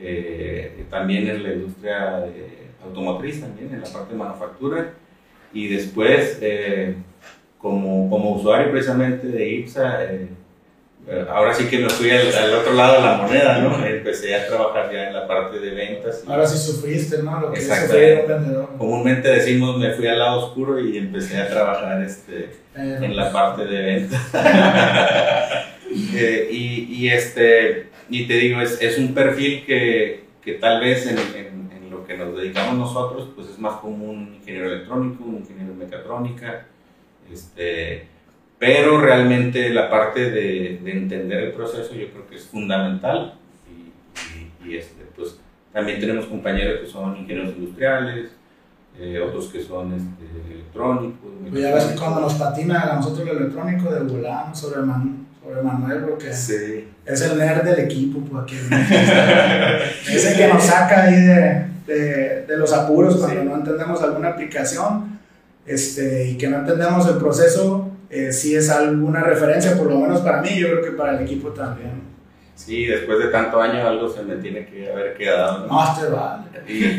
eh, 0.00 0.84
también 0.90 1.28
en 1.28 1.42
la 1.42 1.52
industria 1.52 2.26
automotriz, 2.82 3.40
también 3.40 3.72
en 3.72 3.82
la 3.82 3.88
parte 3.88 4.12
de 4.12 4.18
manufactura. 4.18 4.94
Y 5.52 5.68
después, 5.68 6.38
eh, 6.40 6.94
como, 7.58 8.10
como 8.10 8.32
usuario 8.32 8.70
precisamente 8.70 9.26
de 9.26 9.48
IPSA, 9.48 10.00
ahora 11.30 11.54
sí 11.54 11.66
que 11.66 11.78
me 11.78 11.88
fui 11.88 12.10
al, 12.10 12.54
otro 12.54 12.74
lado 12.74 12.96
de 12.96 13.00
la 13.00 13.16
moneda, 13.18 13.58
¿no? 13.58 13.84
Empecé 13.84 14.34
a 14.34 14.46
trabajar 14.46 14.90
ya 14.92 15.08
en 15.08 15.14
la 15.14 15.26
parte 15.26 15.58
de 15.60 15.70
ventas. 15.70 16.24
ahora 16.26 16.46
sí 16.46 16.58
sufriste, 16.58 17.22
¿no? 17.22 17.40
Lo 17.40 17.52
que 17.52 17.60
Comúnmente 18.76 19.28
decimos 19.28 19.78
me 19.78 19.92
fui 19.92 20.06
al 20.08 20.18
lado 20.18 20.46
oscuro 20.46 20.80
y 20.80 20.98
empecé 20.98 21.40
a 21.40 21.48
trabajar 21.48 22.02
este, 22.02 22.50
en 22.74 23.16
la 23.16 23.32
parte 23.32 23.64
de 23.64 23.82
ventas. 23.82 24.22
Eh, 26.14 26.48
y, 26.50 26.88
y, 26.90 27.08
este, 27.08 27.86
y 28.10 28.26
te 28.26 28.34
digo, 28.34 28.60
es, 28.60 28.82
es 28.82 28.98
un 28.98 29.14
perfil 29.14 29.64
que, 29.64 30.24
que 30.42 30.54
tal 30.54 30.80
vez 30.80 31.06
en, 31.06 31.16
en, 31.18 31.55
lo 32.06 32.24
que 32.24 32.24
nos 32.24 32.36
dedicamos 32.36 32.76
nosotros, 32.76 33.28
pues 33.34 33.48
es 33.48 33.58
más 33.58 33.74
como 33.80 34.04
un 34.04 34.34
ingeniero 34.34 34.72
electrónico, 34.72 35.24
un 35.24 35.36
ingeniero 35.36 35.74
mecatrónica, 35.74 36.66
este 37.30 38.08
pero 38.58 38.98
realmente 39.00 39.68
la 39.70 39.90
parte 39.90 40.30
de, 40.30 40.80
de, 40.82 40.92
entender 40.92 41.44
el 41.44 41.52
proceso 41.52 41.94
yo 41.94 42.08
creo 42.10 42.26
que 42.26 42.36
es 42.36 42.44
fundamental 42.44 43.34
y, 43.68 44.66
y, 44.66 44.76
este, 44.78 45.04
pues 45.14 45.38
también 45.72 46.00
tenemos 46.00 46.24
compañeros 46.24 46.80
que 46.80 46.86
son 46.86 47.18
ingenieros 47.18 47.54
industriales, 47.54 48.30
eh, 48.98 49.20
otros 49.20 49.48
que 49.48 49.62
son 49.62 49.92
este, 49.92 50.54
electrónicos. 50.54 51.30
Pues 51.50 51.62
ya 51.62 51.74
ves 51.74 51.84
que 51.84 51.98
cuando 51.98 52.22
nos 52.22 52.34
patina 52.34 52.80
a 52.80 52.96
nosotros 52.96 53.28
el 53.28 53.36
electrónico 53.36 53.92
de 53.92 54.00
volamos 54.00 54.58
sobre, 54.58 54.80
Man, 54.80 55.26
sobre 55.42 55.60
Manuel, 55.60 56.04
porque 56.04 56.32
sí. 56.32 56.88
es 57.04 57.20
el 57.20 57.36
nerd 57.36 57.62
del 57.62 57.80
equipo, 57.80 58.20
pues 58.20 58.42
aquí 58.42 58.56
es 60.14 60.24
el 60.24 60.36
que 60.38 60.48
nos 60.48 60.62
saca 60.62 61.02
ahí 61.02 61.20
de, 61.20 61.75
de, 61.86 62.46
de 62.46 62.56
los 62.56 62.72
apuros 62.72 63.16
cuando 63.16 63.40
sí. 63.40 63.48
no 63.48 63.56
entendemos 63.56 64.02
alguna 64.02 64.30
aplicación 64.30 65.18
este, 65.64 66.28
y 66.28 66.36
que 66.36 66.48
no 66.48 66.58
entendemos 66.58 67.08
el 67.08 67.16
proceso 67.16 67.90
eh, 68.08 68.32
sí 68.32 68.54
es 68.54 68.70
alguna 68.70 69.22
referencia, 69.22 69.76
por 69.76 69.88
lo 69.90 69.98
menos 69.98 70.20
para 70.20 70.40
mí, 70.40 70.50
yo 70.56 70.68
creo 70.68 70.82
que 70.82 70.90
para 70.92 71.16
el 71.16 71.24
equipo 71.24 71.48
también. 71.50 72.02
Sí, 72.54 72.86
después 72.86 73.18
de 73.18 73.26
tanto 73.26 73.60
años 73.60 73.84
algo 73.84 74.08
se 74.08 74.22
me 74.22 74.36
tiene 74.36 74.64
que 74.64 74.90
haber 74.90 75.14
quedado. 75.14 75.66
No, 75.66 75.84
te 75.98 76.08
vale. 76.08 76.44
Y, 76.68 76.98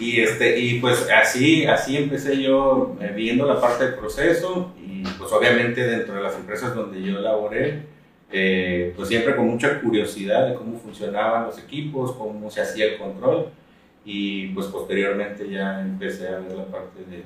y, 0.04 0.20
este, 0.20 0.58
y 0.58 0.80
pues 0.80 1.06
así, 1.10 1.66
así 1.66 1.96
empecé 1.96 2.40
yo 2.40 2.96
eh, 3.00 3.12
viendo 3.14 3.44
la 3.46 3.60
parte 3.60 3.84
del 3.84 3.94
proceso 3.94 4.72
y 4.80 5.02
pues 5.18 5.30
obviamente 5.32 5.86
dentro 5.86 6.14
de 6.14 6.22
las 6.22 6.34
empresas 6.34 6.74
donde 6.74 7.02
yo 7.02 7.20
laboré, 7.20 7.82
eh, 8.30 8.92
pues 8.96 9.08
siempre 9.08 9.36
con 9.36 9.46
mucha 9.46 9.80
curiosidad 9.80 10.48
de 10.48 10.54
cómo 10.54 10.78
funcionaban 10.78 11.46
los 11.46 11.58
equipos, 11.58 12.12
cómo 12.12 12.50
se 12.50 12.60
hacía 12.60 12.86
el 12.86 12.98
control 12.98 13.48
y 14.04 14.48
pues 14.48 14.66
posteriormente 14.66 15.48
ya 15.50 15.80
empecé 15.80 16.28
a 16.28 16.38
ver 16.38 16.52
la 16.52 16.66
parte 16.66 17.00
de, 17.08 17.22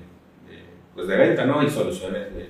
pues 0.94 1.06
de 1.08 1.16
venta, 1.16 1.44
¿no? 1.44 1.62
Y 1.62 1.70
soluciones 1.70 2.34
de... 2.34 2.48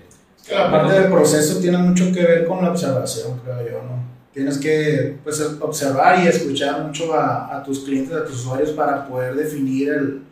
La 0.52 0.70
parte 0.70 0.98
del 0.98 1.10
proceso 1.10 1.60
tiene 1.60 1.78
mucho 1.78 2.12
que 2.12 2.22
ver 2.22 2.46
con 2.46 2.64
la 2.64 2.70
observación, 2.70 3.40
creo 3.44 3.62
yo, 3.68 3.82
¿no? 3.82 4.10
Tienes 4.32 4.58
que 4.58 5.16
pues, 5.24 5.40
observar 5.60 6.24
y 6.24 6.28
escuchar 6.28 6.82
mucho 6.82 7.12
a, 7.14 7.56
a 7.56 7.62
tus 7.62 7.80
clientes, 7.80 8.14
a 8.14 8.24
tus 8.24 8.40
usuarios 8.40 8.70
para 8.70 9.06
poder 9.06 9.34
definir 9.34 9.90
el, 9.90 10.22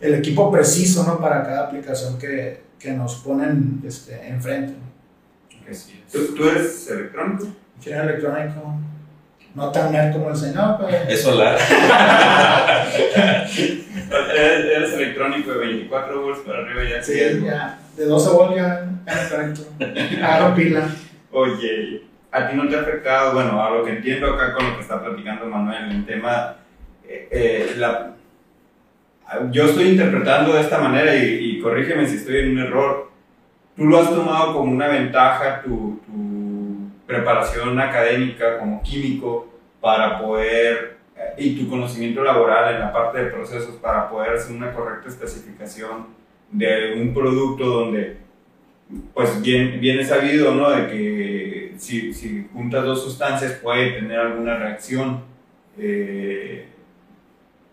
el 0.00 0.14
equipo 0.14 0.50
preciso, 0.50 1.04
¿no? 1.04 1.20
Para 1.20 1.42
cada 1.42 1.66
aplicación 1.66 2.18
que, 2.18 2.60
que 2.78 2.92
nos 2.92 3.16
ponen 3.16 3.82
este, 3.84 4.28
enfrente. 4.28 4.72
¿no? 4.72 4.88
¿Tú, 6.10 6.34
¿Tú, 6.34 6.48
eres 6.48 6.88
electrónico? 6.90 7.48
Ingeniero 7.78 8.10
electrónico. 8.10 8.74
No 9.54 9.72
tan 9.72 9.90
nerd 9.90 10.12
como 10.12 10.30
el 10.30 10.36
señor, 10.36 10.76
pero... 10.78 10.96
Es 11.08 11.22
solar. 11.22 11.58
eres, 14.36 14.92
electrónico 14.92 15.52
de 15.52 15.58
24 15.58 16.22
volts 16.22 16.40
para 16.40 16.58
arriba 16.60 16.84
ya. 16.84 17.02
Sí, 17.02 17.18
ya. 17.44 17.78
De 17.96 18.04
12 18.04 18.30
volts 18.30 18.56
ya, 18.56 18.88
correcto. 19.30 19.62
Agarro 20.22 20.54
pila. 20.54 20.88
Oye, 21.32 22.02
¿a 22.30 22.48
ti 22.48 22.56
no 22.56 22.68
te 22.68 22.76
ha 22.76 22.80
afectado, 22.80 23.34
bueno, 23.34 23.62
a 23.62 23.70
lo 23.70 23.84
que 23.84 23.92
entiendo 23.92 24.32
acá 24.34 24.54
con 24.54 24.68
lo 24.68 24.76
que 24.76 24.82
está 24.82 25.02
platicando 25.02 25.46
Manuel, 25.46 25.90
el 25.90 26.06
tema, 26.06 26.56
eh, 27.06 27.28
eh, 27.30 27.74
la, 27.76 28.14
yo 29.50 29.64
estoy 29.66 29.90
interpretando 29.90 30.52
de 30.54 30.60
esta 30.60 30.78
manera 30.78 31.14
y, 31.14 31.56
y, 31.56 31.60
corrígeme 31.60 32.06
si 32.06 32.16
estoy 32.16 32.38
en 32.38 32.50
un 32.52 32.58
error, 32.60 33.10
tú 33.76 33.84
lo 33.84 34.00
has 34.00 34.10
tomado 34.10 34.54
como 34.54 34.72
una 34.72 34.88
ventaja, 34.88 35.62
tu 35.62 36.00
preparación 37.08 37.80
académica 37.80 38.58
como 38.58 38.82
químico 38.82 39.48
para 39.80 40.20
poder 40.20 40.98
y 41.36 41.56
tu 41.58 41.68
conocimiento 41.68 42.22
laboral 42.22 42.74
en 42.74 42.80
la 42.80 42.92
parte 42.92 43.24
de 43.24 43.30
procesos 43.30 43.76
para 43.76 44.08
poder 44.08 44.34
hacer 44.34 44.54
una 44.54 44.72
correcta 44.72 45.08
especificación 45.08 46.06
de 46.52 46.94
un 47.00 47.12
producto 47.12 47.64
donde, 47.64 48.18
pues 49.14 49.42
bien, 49.42 49.80
bien 49.80 49.98
es 49.98 50.08
sabido, 50.08 50.54
¿no? 50.54 50.70
De 50.70 50.86
que 50.88 51.74
si, 51.78 52.12
si 52.12 52.46
juntas 52.52 52.84
dos 52.84 53.02
sustancias 53.02 53.54
puede 53.54 53.92
tener 53.92 54.20
alguna 54.20 54.56
reacción. 54.56 55.22
Eh, 55.78 56.66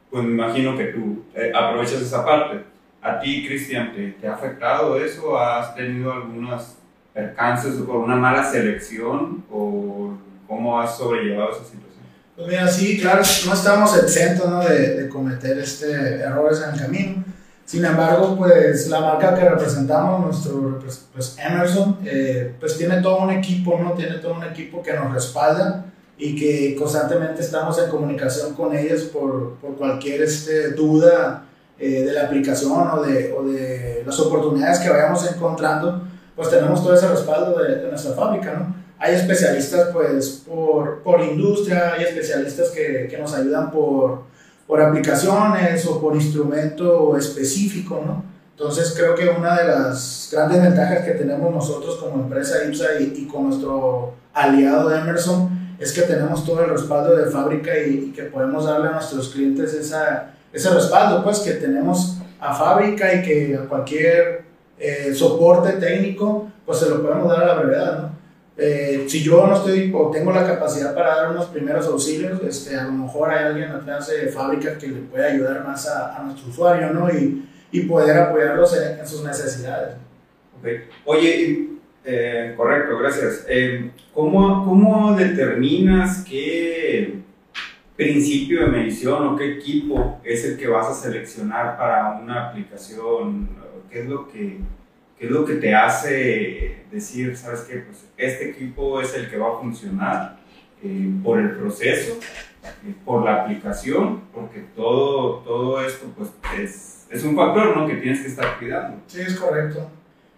pues 0.10 0.24
me 0.24 0.32
imagino 0.32 0.78
que 0.78 0.86
tú 0.86 1.26
eh, 1.36 1.52
aprovechas 1.54 2.02
esa 2.02 2.24
parte. 2.24 2.62
¿A 3.02 3.20
ti, 3.20 3.46
Cristian, 3.46 3.94
te, 3.94 4.12
te, 4.12 4.28
ha 4.28 4.34
afectado 4.34 4.98
eso? 4.98 5.38
¿Has 5.38 5.76
tenido 5.76 6.12
algunos 6.12 6.78
percances 7.16 7.76
por 7.76 7.96
una 7.96 8.16
mala 8.16 8.52
selección? 8.52 9.44
¿O 9.52 10.14
cómo 10.48 10.80
has 10.80 10.98
sobrellevado 10.98 11.52
esa 11.52 11.64
situación? 11.64 12.06
Pues 12.36 12.48
mira, 12.48 12.68
sí, 12.68 13.00
claro, 13.00 13.24
no 13.46 13.54
estamos 13.54 13.98
exentos 13.98 14.48
¿no? 14.50 14.60
de, 14.60 15.04
de, 15.04 15.10
cometer 15.10 15.58
este, 15.58 16.20
errores 16.20 16.62
en 16.62 16.74
el 16.74 16.80
camino. 16.80 17.24
Sin 17.66 17.84
embargo, 17.84 18.36
pues 18.38 18.88
la 18.90 19.00
marca 19.00 19.34
que 19.34 19.50
representamos, 19.50 20.24
nuestro 20.24 20.80
pues 21.14 21.36
Emerson, 21.40 21.98
eh, 22.06 22.54
pues 22.60 22.78
tiene 22.78 23.02
todo 23.02 23.24
un 23.24 23.32
equipo, 23.32 23.80
¿no? 23.82 23.94
Tiene 23.94 24.18
todo 24.18 24.36
un 24.36 24.44
equipo 24.44 24.84
que 24.84 24.94
nos 24.94 25.12
respalda 25.12 25.86
y 26.18 26.36
que 26.36 26.76
constantemente 26.76 27.42
estamos 27.42 27.80
en 27.80 27.90
comunicación 27.90 28.54
con 28.54 28.76
ellos 28.76 29.04
por, 29.04 29.56
por 29.56 29.76
cualquier 29.78 30.22
este, 30.22 30.72
duda 30.72 31.46
eh, 31.80 32.04
de 32.04 32.14
la 32.14 32.26
aplicación 32.26 32.88
o 32.92 33.02
de, 33.02 33.34
o 33.34 33.44
de 33.44 34.04
las 34.06 34.20
oportunidades 34.20 34.80
que 34.80 34.90
vayamos 34.90 35.30
encontrando, 35.30 36.04
pues 36.36 36.50
tenemos 36.50 36.84
todo 36.84 36.94
ese 36.94 37.08
respaldo 37.08 37.58
de, 37.60 37.76
de 37.76 37.90
nuestra 37.90 38.14
fábrica, 38.14 38.54
¿no? 38.54 38.86
hay 39.00 39.16
especialistas 39.16 39.90
pues 39.92 40.44
por, 40.48 41.04
por 41.04 41.22
industria, 41.22 41.94
hay 41.94 42.06
especialistas 42.06 42.70
que, 42.70 43.08
que, 43.10 43.18
nos 43.18 43.34
ayudan 43.34 43.72
por, 43.72 44.24
por 44.68 44.82
aplicaciones 44.82 45.86
o 45.86 46.00
por 46.00 46.16
instrumento 46.16 47.18
específico, 47.18 48.02
¿no? 48.06 48.24
Entonces 48.52 48.94
creo 48.98 49.16
que 49.16 49.28
una 49.28 49.60
de 49.60 49.68
las 49.68 50.30
grandes 50.32 50.62
ventajas 50.62 51.04
que 51.04 51.12
tenemos 51.12 51.54
nosotros 51.54 51.98
como 51.98 52.24
empresa 52.24 52.64
IPSA 52.66 53.00
y, 53.02 53.28
con 53.28 53.50
nuestro 53.50 54.14
aliado 54.34 54.88
de 54.88 55.00
Emerson 55.00 55.76
es 55.78 55.92
que 55.92 56.04
tenemos 56.04 56.46
todo 56.46 56.64
el 56.64 56.70
respaldo 56.70 57.18
de 57.18 57.30
fábrica 57.30 57.78
y, 57.78 58.06
y 58.06 58.12
que 58.14 58.24
podemos 58.24 58.64
darle 58.64 58.88
a 58.88 58.92
nuestros 58.92 59.30
clientes 59.30 59.74
esa, 59.74 60.32
ese 60.54 60.70
respaldo, 60.70 61.22
pues 61.22 61.40
que 61.40 61.52
tenemos 61.52 62.18
a 62.40 62.54
fábrica 62.56 63.14
y 63.14 63.24
que 63.24 63.60
a 63.62 63.68
cualquier 63.68 64.45
eh, 64.80 65.14
soporte 65.14 65.74
técnico 65.74 66.52
pues 66.66 66.80
se 66.80 66.90
lo 66.90 67.02
podemos 67.02 67.30
dar 67.30 67.44
a 67.44 67.48
la 67.48 67.62
brevedad, 67.62 68.00
¿no? 68.00 68.16
Eh, 68.58 69.04
si 69.08 69.22
yo 69.22 69.46
no 69.46 69.56
estoy 69.56 69.92
o 69.94 70.10
tengo 70.10 70.32
la 70.32 70.48
capacidad 70.48 70.96
para 70.96 71.16
dar 71.16 71.32
unos 71.32 71.48
primeros 71.48 71.88
auxilios, 71.88 72.42
este, 72.42 72.78
a 72.78 72.86
lo 72.86 72.92
mejor 72.94 73.30
hay 73.30 73.46
alguien 73.46 73.70
atrás 73.70 74.08
de 74.08 74.28
fábrica 74.28 74.78
que 74.78 74.88
le 74.88 75.02
puede 75.02 75.26
ayudar 75.26 75.66
más 75.66 75.88
a, 75.90 76.18
a 76.18 76.24
nuestro 76.24 76.50
usuario 76.50 76.92
¿no? 76.92 77.10
y, 77.10 77.46
y 77.72 77.82
poder 77.82 78.18
apoyarlos 78.18 78.74
en, 78.78 79.06
sus 79.06 79.24
necesidades. 79.24 79.96
Oye, 81.04 81.68
eh, 82.06 82.54
correcto, 82.56 82.98
gracias. 82.98 83.46
Eh, 83.50 83.92
¿cómo, 84.14 84.64
¿Cómo 84.64 85.16
determinas 85.16 86.24
qué 86.24 87.20
principio 87.98 88.62
de 88.62 88.68
medición 88.68 89.28
o 89.28 89.36
qué 89.36 89.58
equipo 89.58 90.20
es 90.24 90.46
el 90.46 90.58
que 90.58 90.68
vas 90.68 90.88
a 90.88 90.94
seleccionar 90.94 91.78
para 91.78 92.20
una 92.22 92.50
aplicación? 92.50 93.50
¿Qué 93.90 94.02
es 94.02 94.06
lo 94.08 94.28
que 94.28 94.60
¿Qué 95.18 95.28
es 95.28 95.32
lo 95.32 95.46
que 95.46 95.56
te 95.56 95.74
hace 95.74 96.84
decir, 96.92 97.38
sabes 97.38 97.62
qué? 97.62 97.78
Pues 97.78 98.04
este 98.18 98.50
equipo 98.50 99.00
es 99.00 99.14
el 99.16 99.30
que 99.30 99.38
va 99.38 99.54
a 99.54 99.60
funcionar 99.60 100.38
eh, 100.84 101.10
por 101.24 101.40
el 101.40 101.52
proceso, 101.52 102.20
eh, 102.64 102.94
por 103.06 103.24
la 103.24 103.44
aplicación, 103.44 104.24
porque 104.34 104.66
todo, 104.76 105.38
todo 105.38 105.86
esto 105.86 106.08
pues 106.18 106.30
es, 106.60 107.08
es, 107.10 107.24
un 107.24 107.34
factor 107.34 107.78
¿no? 107.78 107.88
que 107.88 107.96
tienes 107.96 108.22
que 108.22 108.28
estar 108.28 108.60
cuidando. 108.60 108.98
Sí, 109.08 109.22
es 109.22 109.36
correcto. 109.36 109.90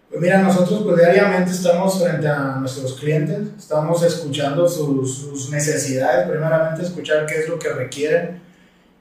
Pues 0.08 0.20
mira, 0.20 0.42
nosotros 0.42 0.84
pues 0.84 0.96
diariamente 0.96 1.50
estamos 1.50 2.00
frente 2.00 2.28
a 2.28 2.56
nuestros 2.60 3.00
clientes, 3.00 3.48
estamos 3.58 4.00
escuchando 4.04 4.68
sus, 4.68 5.18
sus 5.18 5.50
necesidades, 5.50 6.28
primeramente 6.28 6.82
escuchar 6.82 7.26
qué 7.26 7.40
es 7.40 7.48
lo 7.48 7.58
que 7.58 7.68
requieren 7.70 8.47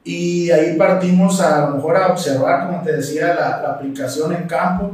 Y 0.04 0.50
ahí 0.52 0.78
partimos 0.78 1.42
a, 1.42 1.68
lo 1.68 1.76
mejor 1.76 1.98
a 1.98 2.08
observar, 2.08 2.68
como 2.68 2.82
te 2.82 2.94
decía, 2.94 3.34
la, 3.34 3.62
la, 3.62 3.70
aplicación 3.74 4.34
en 4.34 4.48
campo 4.48 4.92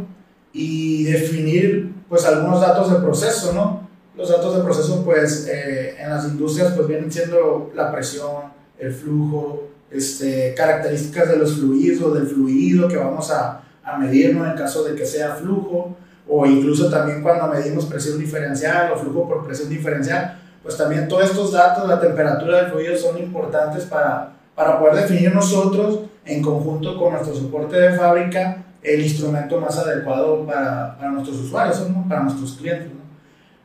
y 0.51 1.03
definir 1.03 1.93
pues 2.09 2.25
algunos 2.25 2.61
datos 2.61 2.91
de 2.91 2.99
proceso, 2.99 3.53
¿no? 3.53 3.87
Los 4.15 4.29
datos 4.29 4.55
de 4.55 4.63
proceso 4.63 5.03
pues 5.03 5.47
eh, 5.47 5.95
en 5.99 6.09
las 6.09 6.25
industrias 6.25 6.73
pues 6.73 6.87
vienen 6.87 7.11
siendo 7.11 7.71
la 7.75 7.91
presión, 7.91 8.51
el 8.77 8.91
flujo, 8.91 9.69
este, 9.91 10.53
características 10.55 11.29
de 11.29 11.37
los 11.37 11.55
fluidos, 11.55 12.13
del 12.13 12.27
fluido 12.27 12.87
que 12.87 12.97
vamos 12.97 13.31
a, 13.31 13.61
a 13.83 13.97
medir, 13.97 14.35
¿no? 14.35 14.45
En 14.45 14.57
caso 14.57 14.83
de 14.83 14.95
que 14.95 15.05
sea 15.05 15.35
flujo, 15.35 15.95
o 16.27 16.45
incluso 16.45 16.89
también 16.89 17.21
cuando 17.21 17.47
medimos 17.47 17.85
presión 17.85 18.17
diferencial 18.17 18.91
o 18.91 18.97
flujo 18.97 19.27
por 19.27 19.45
presión 19.45 19.69
diferencial, 19.69 20.39
pues 20.61 20.77
también 20.77 21.07
todos 21.07 21.25
estos 21.25 21.51
datos, 21.51 21.87
la 21.87 21.99
temperatura 21.99 22.57
del 22.57 22.71
fluido 22.71 22.97
son 22.97 23.17
importantes 23.17 23.83
para, 23.83 24.33
para 24.55 24.79
poder 24.79 24.95
definir 24.95 25.33
nosotros 25.33 25.99
en 26.25 26.41
conjunto 26.41 26.97
con 26.97 27.13
nuestro 27.13 27.35
soporte 27.35 27.75
de 27.75 27.97
fábrica 27.97 28.63
el 28.81 29.01
instrumento 29.01 29.59
más 29.59 29.77
adecuado 29.77 30.45
para, 30.45 30.97
para 30.97 31.11
nuestros 31.11 31.39
usuarios, 31.39 31.89
¿no? 31.89 32.07
para 32.07 32.23
nuestros 32.23 32.53
clientes. 32.53 32.87
¿no? 32.87 33.01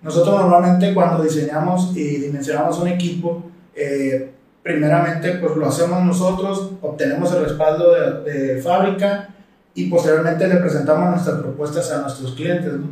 Nosotros 0.03 0.41
normalmente 0.41 0.95
cuando 0.95 1.23
diseñamos 1.23 1.97
y 1.97 2.19
dimensionamos 2.19 2.79
un 2.79 2.89
equipo, 2.89 3.43
eh, 3.75 4.33
primeramente 4.63 5.33
pues 5.35 5.57
lo 5.57 5.67
hacemos 5.67 6.05
nosotros, 6.05 6.73
obtenemos 6.81 7.33
el 7.33 7.45
respaldo 7.45 7.95
de, 7.95 8.33
de 8.33 8.63
fábrica 8.63 9.29
y 9.75 9.89
posteriormente 9.89 10.47
le 10.47 10.57
presentamos 10.57 11.11
nuestras 11.11 11.41
propuestas 11.41 11.91
a 11.93 12.03
nuestros 12.03 12.35
clientes. 12.35 12.73
¿no? 12.73 12.87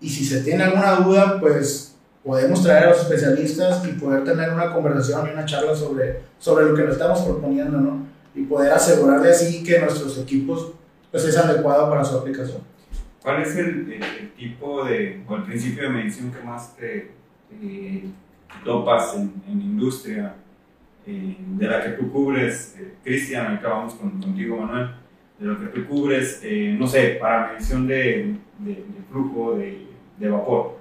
Y 0.00 0.08
si 0.08 0.24
se 0.24 0.42
tiene 0.42 0.64
alguna 0.64 0.96
duda, 0.96 1.38
pues 1.40 1.89
podemos 2.24 2.62
traer 2.62 2.84
a 2.84 2.90
los 2.90 3.00
especialistas 3.00 3.86
y 3.86 3.92
poder 3.92 4.24
tener 4.24 4.50
una 4.52 4.72
conversación 4.72 5.28
y 5.28 5.32
una 5.32 5.44
charla 5.44 5.74
sobre, 5.74 6.20
sobre 6.38 6.66
lo 6.66 6.74
que 6.74 6.82
nos 6.82 6.92
estamos 6.92 7.20
proponiendo, 7.20 7.78
¿no? 7.78 8.06
Y 8.34 8.42
poder 8.42 8.72
asegurarle 8.72 9.30
así 9.30 9.64
que 9.64 9.80
nuestros 9.80 10.18
equipos 10.18 10.72
pues 11.10 11.24
es 11.24 11.36
adecuado 11.36 11.90
para 11.90 12.04
su 12.04 12.18
aplicación. 12.18 12.62
¿Cuál 13.22 13.42
es 13.42 13.56
el, 13.56 13.92
el, 13.92 14.02
el 14.02 14.32
tipo 14.36 14.84
de, 14.84 15.22
o 15.26 15.36
el 15.36 15.42
principio 15.42 15.82
de 15.84 15.88
medición 15.90 16.30
que 16.30 16.42
más 16.42 16.76
te, 16.76 17.10
te 17.50 18.04
topas 18.64 19.14
en, 19.16 19.34
en 19.48 19.60
industria 19.60 20.34
eh, 21.06 21.36
de 21.38 21.66
la 21.66 21.82
que 21.82 21.90
tú 21.90 22.10
cubres? 22.12 22.76
Eh, 22.78 22.94
Cristian, 23.02 23.46
ahorita 23.46 23.68
vamos 23.68 23.94
con, 23.94 24.20
contigo, 24.20 24.58
Manuel, 24.58 24.90
de 25.38 25.46
lo 25.46 25.58
que 25.58 25.66
tú 25.66 25.86
cubres, 25.86 26.40
eh, 26.44 26.76
no 26.78 26.86
sé, 26.86 27.18
para 27.20 27.52
medición 27.52 27.86
de, 27.86 28.36
de, 28.58 28.70
de 28.70 29.02
flujo 29.10 29.56
de, 29.56 29.86
de 30.18 30.28
vapor. 30.28 30.78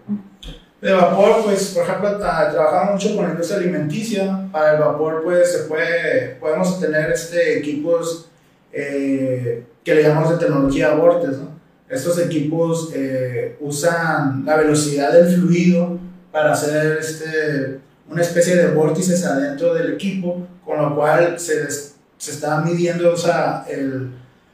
De 0.82 0.94
vapor, 0.94 1.44
pues, 1.44 1.74
por 1.76 1.84
ejemplo, 1.84 2.18
trabajamos 2.18 2.94
mucho 2.94 3.16
con 3.16 3.26
la 3.26 3.32
industria 3.32 3.60
alimenticia. 3.60 4.48
Para 4.52 4.74
el 4.76 4.80
vapor, 4.80 5.24
pues, 5.24 5.52
se 5.52 5.60
puede, 5.64 6.38
podemos 6.40 6.80
tener 6.80 7.12
este, 7.12 7.58
equipos 7.58 8.30
eh, 8.72 9.66
que 9.84 9.96
le 9.96 10.04
llamamos 10.04 10.32
de 10.32 10.46
tecnología 10.46 10.94
Vortex, 10.94 11.38
¿no? 11.38 11.60
Estos 11.90 12.20
equipos 12.20 12.92
eh, 12.94 13.58
usan 13.60 14.46
la 14.46 14.56
velocidad 14.56 15.12
del 15.12 15.36
fluido 15.36 15.98
para 16.32 16.54
hacer 16.54 17.00
este, 17.00 17.80
una 18.08 18.22
especie 18.22 18.56
de 18.56 18.68
vórtices 18.68 19.26
adentro 19.26 19.74
del 19.74 19.94
equipo, 19.94 20.48
con 20.64 20.78
lo 20.78 20.96
cual 20.96 21.40
se, 21.40 21.68
se 21.70 22.32
está 22.32 22.62
midiendo 22.62 23.12
o 23.12 23.18
sea, 23.18 23.66
el, 23.68 24.12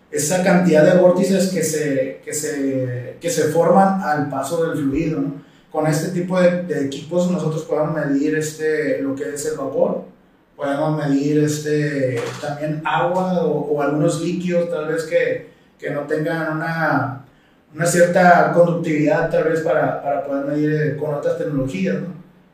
esa 0.10 0.44
cantidad 0.44 0.86
de 0.86 0.98
vórtices 0.98 1.50
que 1.50 1.62
se, 1.62 2.22
que, 2.24 2.34
se, 2.34 3.18
que 3.20 3.30
se 3.30 3.44
forman 3.50 4.02
al 4.02 4.30
paso 4.30 4.66
del 4.66 4.78
fluido. 4.78 5.20
¿no? 5.20 5.45
Con 5.76 5.88
este 5.88 6.14
tipo 6.14 6.40
de, 6.40 6.64
de, 6.64 6.86
equipos 6.86 7.30
nosotros 7.30 7.64
podemos 7.64 7.94
medir 7.94 8.34
este, 8.38 9.02
lo 9.02 9.14
que 9.14 9.34
es 9.34 9.46
el 9.46 9.58
vapor, 9.58 10.06
podemos 10.56 10.98
medir 10.98 11.44
este, 11.44 12.18
también 12.40 12.82
agua 12.86 13.44
o, 13.44 13.74
o 13.74 13.82
algunos 13.82 14.22
líquidos 14.22 14.70
tal 14.70 14.88
vez 14.88 15.04
que, 15.04 15.50
que 15.78 15.90
no 15.90 16.04
tengan 16.04 16.56
una, 16.56 17.26
una 17.76 17.86
cierta 17.86 18.54
conductividad 18.54 19.30
tal 19.30 19.44
vez 19.44 19.60
para, 19.60 20.02
para 20.02 20.26
poder 20.26 20.46
medir 20.46 20.82
eh, 20.82 20.96
con 20.96 21.14
otras 21.14 21.38
tecnologías. 21.38 21.96
¿no? 21.96 22.08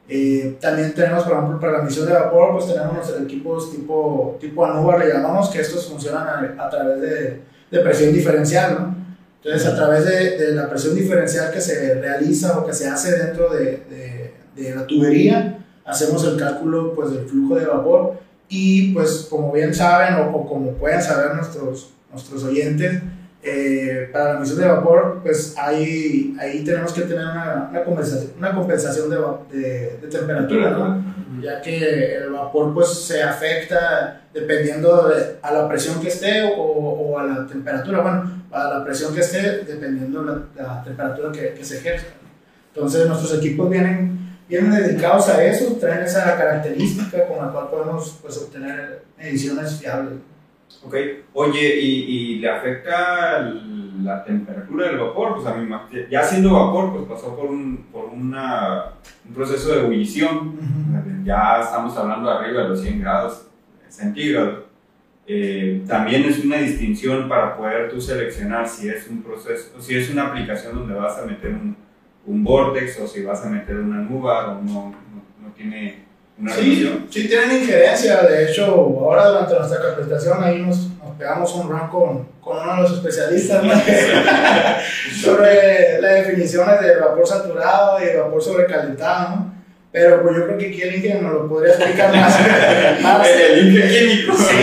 Eh, 0.09 0.57
también 0.59 0.91
tenemos, 0.95 1.23
por 1.23 1.33
ejemplo, 1.33 1.59
para 1.59 1.73
la 1.73 1.79
emisión 1.83 2.07
de 2.07 2.13
vapor, 2.13 2.53
pues 2.53 2.73
tenemos 2.73 2.95
nuestros 2.95 3.21
equipos 3.21 3.71
tipo, 3.71 4.35
tipo 4.41 4.65
ANUBA, 4.65 4.97
le 4.97 5.13
llamamos, 5.13 5.51
que 5.51 5.61
estos 5.61 5.87
funcionan 5.87 6.57
a, 6.57 6.65
a 6.65 6.69
través 6.71 6.99
de, 6.99 7.41
de, 7.69 7.79
presión 7.81 8.13
diferencial. 8.13 8.73
¿no? 8.73 9.00
Entonces, 9.43 9.67
a 9.67 9.75
través 9.75 10.05
de, 10.05 10.37
de, 10.37 10.55
la 10.55 10.69
presión 10.69 10.95
diferencial 10.95 11.51
que 11.51 11.59
se 11.59 11.95
realiza 11.95 12.59
o 12.59 12.65
que 12.65 12.73
se 12.73 12.87
hace 12.87 13.17
dentro 13.17 13.51
de, 13.51 13.83
de 14.55 14.75
la 14.75 14.85
tubería, 14.85 15.57
hacemos 15.85 16.25
el 16.25 16.37
cálculo 16.37 16.93
pues, 16.93 17.11
del 17.11 17.25
flujo 17.25 17.55
de 17.55 17.65
vapor 17.65 18.19
y 18.49 18.93
pues 18.93 19.27
como 19.29 19.51
bien 19.51 19.73
saben 19.73 20.15
o, 20.15 20.35
o 20.35 20.47
como 20.47 20.71
pueden 20.73 21.01
saber 21.01 21.35
nuestros, 21.35 21.93
nuestros 22.11 22.43
oyentes, 22.43 23.01
eh, 23.43 24.09
para 24.11 24.33
la 24.33 24.37
emisión 24.37 24.59
de 24.59 24.67
vapor, 24.67 25.21
pues 25.23 25.55
ahí, 25.57 26.35
ahí 26.39 26.63
tenemos 26.63 26.93
que 26.93 27.01
tener 27.01 27.23
una, 27.23 27.69
una 27.71 27.83
compensación, 27.83 28.33
una 28.37 28.53
compensación 28.53 29.09
de, 29.09 29.17
de, 29.57 29.97
de 30.01 30.07
temperatura, 30.07 30.69
¿no? 30.71 31.03
Ya 31.41 31.61
que 31.61 32.15
el 32.17 32.29
vapor 32.29 32.73
pues 32.73 32.89
se 32.89 33.23
afecta 33.23 34.21
dependiendo 34.33 35.09
de, 35.09 35.37
a 35.41 35.51
la 35.51 35.67
presión 35.67 35.99
que 35.99 36.07
esté 36.07 36.43
o, 36.43 36.61
o, 36.61 37.19
a 37.19 37.23
la 37.23 37.45
temperatura, 37.45 38.01
bueno, 38.01 38.43
a 38.51 38.63
la 38.65 38.83
presión 38.83 39.13
que 39.13 39.21
esté 39.21 39.59
dependiendo 39.59 40.23
de 40.23 40.41
la, 40.55 40.63
la 40.63 40.83
temperatura 40.83 41.31
que, 41.31 41.53
que, 41.53 41.65
se 41.65 41.79
ejerza. 41.79 42.07
Entonces 42.73 43.07
nuestros 43.07 43.37
equipos 43.37 43.69
vienen, 43.69 44.37
vienen 44.47 44.71
dedicados 44.71 45.27
a 45.29 45.43
eso, 45.43 45.77
traen 45.79 46.03
esa 46.03 46.37
característica 46.37 47.27
con 47.27 47.45
la 47.45 47.51
cual 47.51 47.69
podemos 47.69 48.19
pues, 48.21 48.37
obtener 48.37 49.03
mediciones 49.17 49.79
fiables. 49.79 50.13
Ok, 50.83 50.95
oye, 51.33 51.79
¿y, 51.79 51.89
y 51.89 52.39
le 52.39 52.49
afecta 52.49 53.53
la 54.01 54.23
temperatura 54.23 54.87
del 54.87 54.97
vapor? 54.97 55.35
Pues 55.35 55.47
a 55.47 55.55
mí, 55.55 55.69
ya 56.09 56.23
siendo 56.23 56.53
vapor, 56.53 56.93
pues 56.93 57.03
pasó 57.07 57.35
por 57.35 57.49
un, 57.49 57.85
por 57.91 58.05
una, 58.05 58.93
un 59.27 59.33
proceso 59.33 59.71
de 59.73 59.81
ebullición, 59.81 60.37
uh 60.37 60.53
-huh. 60.53 61.23
ya 61.23 61.59
estamos 61.61 61.95
hablando 61.97 62.29
de 62.29 62.35
arriba 62.35 62.63
de 62.63 62.69
los 62.69 62.81
100 62.81 62.99
grados 62.99 63.47
centígrados. 63.89 64.65
Eh, 65.27 65.83
también 65.87 66.23
es 66.23 66.43
una 66.43 66.57
distinción 66.57 67.29
para 67.29 67.55
poder 67.55 67.89
tú 67.91 68.01
seleccionar 68.01 68.67
si 68.67 68.89
es 68.89 69.07
un 69.07 69.21
proceso, 69.21 69.79
si 69.79 69.95
es 69.95 70.09
una 70.09 70.27
aplicación 70.27 70.75
donde 70.75 70.95
vas 70.95 71.19
a 71.19 71.25
meter 71.25 71.51
un, 71.51 71.77
un 72.25 72.43
vortex 72.43 72.99
o 72.99 73.07
si 73.07 73.23
vas 73.23 73.45
a 73.45 73.49
meter 73.49 73.77
una 73.77 73.97
nube 73.97 74.29
o 74.31 74.61
no, 74.61 74.61
no, 74.63 74.95
no 75.41 75.53
tiene 75.55 76.10
Sí, 76.49 77.05
sí 77.09 77.27
tienen 77.27 77.61
injerencia. 77.61 78.23
De 78.23 78.45
hecho, 78.45 78.65
ahora 78.65 79.27
durante 79.27 79.55
nuestra 79.55 79.79
capacitación 79.79 80.43
ahí 80.43 80.59
nos, 80.59 80.89
nos 80.97 81.15
pegamos 81.17 81.53
un 81.55 81.69
run 81.69 81.87
con, 81.89 82.27
con, 82.41 82.57
uno 82.57 82.75
de 82.75 82.81
los 82.81 82.93
especialistas 82.93 83.63
¿no? 83.63 83.73
sobre 85.21 86.01
las 86.01 86.13
definiciones 86.15 86.81
de 86.81 86.99
vapor 86.99 87.27
saturado 87.27 87.99
y 88.03 88.17
vapor 88.17 88.41
sobrecalentado. 88.41 89.29
¿no? 89.35 89.51
Pero 89.91 90.23
pues 90.23 90.37
yo 90.37 90.45
creo 90.45 90.57
que 90.57 90.67
aquí 90.67 90.81
el 90.81 90.95
ingeniero 90.95 91.21
nos 91.21 91.33
lo 91.33 91.49
podría 91.49 91.73
explicar 91.73 92.15
más. 92.15 92.39
más 93.01 93.29
el 93.29 93.67
ingeniero 93.67 94.09
químico. 94.09 94.37
Sí, 94.37 94.55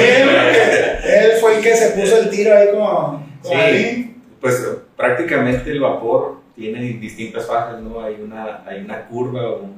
él 1.04 1.32
fue 1.40 1.56
el 1.56 1.62
que 1.62 1.76
se 1.76 1.90
puso 1.90 2.18
el 2.18 2.30
tiro 2.30 2.56
ahí 2.56 2.68
como, 2.72 3.26
como 3.42 3.54
sí, 3.54 3.60
ahí. 3.60 4.16
Pues 4.40 4.66
prácticamente 4.96 5.70
el 5.70 5.80
vapor 5.80 6.40
tiene 6.56 6.80
distintas 6.94 7.46
fases, 7.46 7.80
¿no? 7.80 8.00
Hay 8.00 8.20
una, 8.20 8.64
hay 8.66 8.80
una 8.80 9.06
curva 9.06 9.48
o 9.50 9.58
un 9.58 9.77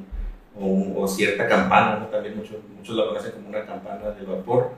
o, 0.61 1.03
o, 1.03 1.09
cierta 1.09 1.49
campana, 1.49 1.99
¿no? 2.01 2.07
también 2.07 2.37
muchos, 2.37 2.57
muchos 2.77 2.95
la 2.95 3.07
conocen 3.07 3.33
como 3.33 3.49
una 3.49 3.65
campana 3.65 4.11
de 4.11 4.27
vapor. 4.27 4.73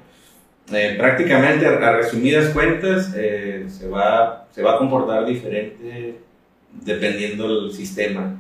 Eh, 0.72 0.94
prácticamente, 0.96 1.66
a, 1.66 1.92
resumidas 1.92 2.50
cuentas, 2.50 3.12
eh, 3.16 3.66
se, 3.68 3.88
va, 3.88 4.46
se 4.50 4.62
va 4.62 4.74
a 4.74 4.78
comportar 4.78 5.26
diferente 5.26 6.20
dependiendo 6.72 7.48
del 7.48 7.72
sistema. 7.72 8.38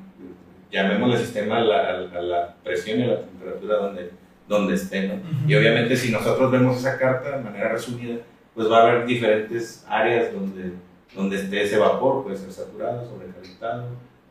Llamémosle 0.70 1.18
sistema 1.18 1.58
a 1.58 1.60
la, 1.60 1.88
a 1.90 2.22
la 2.22 2.54
presión 2.62 3.00
y 3.00 3.02
a 3.02 3.06
la 3.08 3.20
temperatura 3.20 3.76
donde, 3.76 4.10
donde 4.48 4.74
esté. 4.74 5.08
¿no? 5.08 5.14
Uh 5.14 5.18
-huh. 5.18 5.50
Y 5.50 5.54
obviamente 5.54 5.96
si 5.96 6.10
nosotros 6.10 6.50
vemos 6.50 6.78
esa 6.78 6.96
carta 6.96 7.36
de 7.36 7.42
manera 7.42 7.68
resumida, 7.68 8.16
pues 8.54 8.70
va 8.70 8.78
a 8.78 8.82
haber 8.88 9.06
diferentes 9.06 9.84
áreas 9.88 10.32
donde, 10.32 10.72
donde 11.14 11.36
esté 11.36 11.62
ese 11.62 11.78
vapor, 11.78 12.22
puede 12.22 12.36
ser 12.36 12.52
saturado, 12.52 13.06
sobrecalentado, 13.06 13.86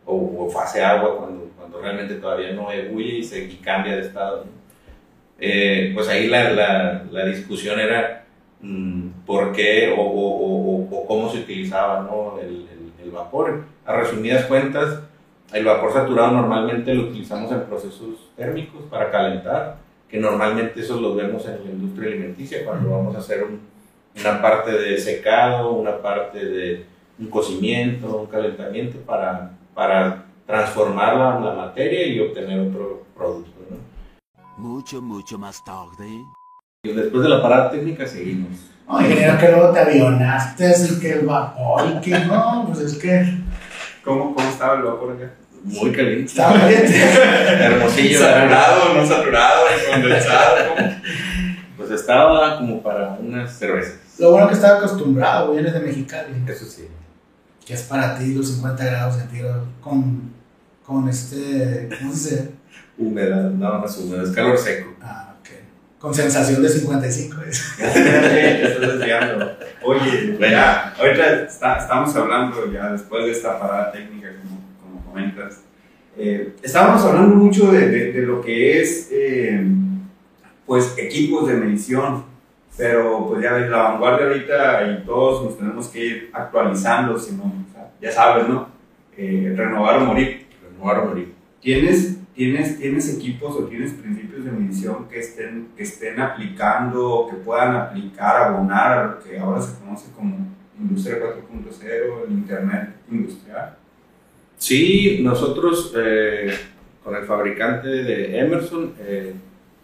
o, 0.05 0.45
o 0.45 0.49
fase 0.49 0.83
agua 0.83 1.17
cuando, 1.17 1.49
cuando 1.57 1.81
realmente 1.81 2.15
todavía 2.15 2.53
no 2.53 2.71
ebulle 2.71 3.17
y, 3.17 3.23
se, 3.23 3.43
y 3.43 3.55
cambia 3.57 3.95
de 3.95 4.01
estado. 4.01 4.45
¿no? 4.45 4.61
Eh, 5.39 5.91
pues 5.95 6.07
ahí 6.07 6.27
la, 6.27 6.51
la, 6.51 7.03
la 7.11 7.25
discusión 7.25 7.79
era 7.79 8.25
mmm, 8.61 9.07
por 9.25 9.51
qué 9.51 9.93
o, 9.97 10.01
o, 10.01 10.87
o, 10.91 11.07
cómo 11.07 11.29
se 11.31 11.39
utilizaba 11.39 12.01
¿no? 12.01 12.39
el, 12.39 12.67
el, 12.71 12.91
el, 13.03 13.11
vapor. 13.11 13.63
A 13.85 13.95
resumidas 13.95 14.45
cuentas, 14.45 14.99
el 15.51 15.65
vapor 15.65 15.93
saturado 15.93 16.31
normalmente 16.31 16.93
lo 16.93 17.03
utilizamos 17.03 17.51
en 17.51 17.63
procesos 17.63 18.29
térmicos 18.37 18.83
para 18.89 19.09
calentar, 19.09 19.77
que 20.07 20.19
normalmente 20.19 20.81
eso 20.81 20.99
lo 21.01 21.15
vemos 21.15 21.45
en 21.47 21.63
la 21.65 21.71
industria 21.71 22.09
alimenticia 22.09 22.63
cuando 22.63 22.91
vamos 22.91 23.15
a 23.15 23.19
hacer 23.19 23.43
un, 23.43 23.61
una 24.19 24.41
parte 24.41 24.71
de 24.71 24.97
secado, 24.99 25.71
una 25.71 25.97
parte 25.97 26.45
de 26.45 26.85
un 27.17 27.27
cocimiento, 27.29 28.17
un 28.17 28.27
calentamiento 28.27 28.99
para 28.99 29.51
para 29.73 30.25
transformar 30.45 31.15
la, 31.15 31.39
la, 31.39 31.53
materia 31.53 32.05
y 32.05 32.19
obtener 32.19 32.59
otro 32.59 33.05
producto. 33.15 33.51
¿no? 33.69 33.77
Mucho, 34.57 35.01
mucho 35.01 35.37
más 35.37 35.63
tarde. 35.63 36.07
Y 36.83 36.91
después 36.91 37.23
de 37.23 37.29
la 37.29 37.41
parada 37.41 37.71
técnica 37.71 38.05
seguimos. 38.05 38.49
No, 38.87 39.01
ingeniero, 39.01 39.37
que 39.37 39.51
luego 39.51 39.71
te 39.71 39.79
avionaste, 39.79 40.73
y 40.89 40.99
que 40.99 41.13
el 41.13 41.25
vapor, 41.25 41.83
y 41.95 42.01
que 42.01 42.19
no, 42.19 42.65
pues 42.67 42.79
es 42.79 42.97
que 42.97 43.25
¿Cómo, 44.03 44.33
cómo 44.33 44.49
estaba 44.49 44.77
el 44.77 44.83
vapor 44.83 45.15
acá? 45.15 45.31
Muy 45.63 45.91
caliente. 45.91 46.25
estaba 46.25 46.59
caliente. 46.59 46.99
Hermosillo. 47.63 48.19
Saturado, 48.19 48.93
no 48.95 49.05
saturado, 49.05 49.65
condensado. 49.91 50.57
Pues 51.77 51.91
estaba 51.91 52.57
como 52.57 52.81
para 52.81 53.17
unas 53.19 53.57
cervezas. 53.57 53.99
Lo 54.17 54.31
bueno 54.31 54.47
que 54.47 54.55
estaba 54.55 54.79
acostumbrado, 54.79 55.47
güey, 55.47 55.59
eres 55.59 55.73
de 55.73 55.79
Mexicali, 55.81 56.33
Eso 56.47 56.65
sí. 56.65 56.87
Que 57.65 57.73
es 57.73 57.83
para 57.83 58.17
ti 58.17 58.33
los 58.33 58.47
50 58.49 58.83
grados 58.85 59.15
centígrados 59.17 59.67
con, 59.81 60.31
con 60.85 61.07
este, 61.09 61.89
¿cómo 61.99 62.13
se 62.13 62.29
dice? 62.29 62.49
Humedad, 62.97 63.49
no 63.51 63.85
es 63.85 63.97
húmedo, 63.97 64.23
es 64.23 64.31
calor 64.31 64.57
seco. 64.57 64.93
Ah, 65.01 65.35
ok. 65.39 65.49
Con 65.99 66.13
sensación 66.13 66.61
de 66.61 66.69
55. 66.69 67.41
es. 67.49 67.63
Te 67.77 68.63
estás 68.73 68.97
desviando. 68.99 69.51
Oye, 69.83 70.37
ya, 70.39 70.93
ahorita 70.99 71.43
está- 71.43 71.77
estamos 71.77 72.15
hablando 72.15 72.71
ya 72.71 72.91
después 72.91 73.25
de 73.25 73.31
esta 73.31 73.59
parada 73.59 73.91
técnica, 73.91 74.29
como, 74.41 74.61
como 74.81 75.05
comentas. 75.11 75.61
eh, 76.17 76.55
estábamos 76.61 77.03
hablando 77.05 77.35
mucho 77.35 77.71
de, 77.71 77.87
de- 77.89 78.11
de 78.13 78.21
lo 78.23 78.41
que 78.41 78.81
es, 78.81 79.07
eh, 79.11 79.65
pues, 80.65 80.93
equipos 80.97 81.47
de 81.47 81.53
medición. 81.55 82.25
Pero, 82.77 83.27
pues, 83.27 83.43
ya 83.43 83.53
ves, 83.53 83.69
la 83.69 83.77
vanguardia 83.83 84.27
ahorita 84.27 84.91
y 84.91 85.05
todos 85.05 85.43
nos 85.43 85.57
tenemos 85.57 85.87
que 85.89 86.05
ir 86.05 86.29
actualizando, 86.33 87.17
si 87.19 87.35
no, 87.35 87.43
o 87.43 87.73
sea, 87.73 87.91
ya 88.01 88.11
sabes, 88.11 88.47
¿no? 88.47 88.69
Eh, 89.17 89.53
renovar 89.55 89.97
o 90.01 90.05
morir. 90.05 90.47
Renovar 90.63 90.99
o 90.99 91.05
morir. 91.07 91.33
¿Tienes, 91.59 92.17
tienes, 92.33 92.79
¿Tienes 92.79 93.15
equipos 93.15 93.55
o 93.55 93.65
tienes 93.65 93.93
principios 93.93 94.45
de 94.45 94.51
medición 94.51 95.07
que 95.09 95.19
estén, 95.19 95.69
que 95.75 95.83
estén 95.83 96.19
aplicando 96.19 97.09
o 97.09 97.29
que 97.29 97.35
puedan 97.35 97.75
aplicar, 97.75 98.43
abonar 98.43 98.97
a 98.97 99.05
lo 99.07 99.19
que 99.19 99.37
ahora 99.37 99.61
se 99.61 99.77
conoce 99.79 100.11
como 100.15 100.47
Industria 100.79 101.17
4.0, 101.19 102.25
el 102.25 102.31
Internet 102.31 102.95
industrial? 103.11 103.75
Sí, 104.57 105.19
nosotros 105.21 105.93
eh, 105.97 106.51
con 107.03 107.15
el 107.15 107.25
fabricante 107.25 107.87
de 107.87 108.39
Emerson 108.39 108.93
eh, 108.99 109.33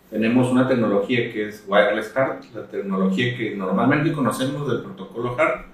tenemos 0.10 0.52
una 0.52 0.68
tecnología 0.68 1.32
que 1.32 1.50
es 1.50 1.64
Wireless 1.68 2.16
HART, 2.16 2.46
la 2.56 2.64
tecnología 2.64 3.36
que 3.38 3.56
normalmente 3.56 4.12
conocemos 4.12 4.70
del 4.70 4.82
protocolo 4.82 5.36
HART, 5.38 5.66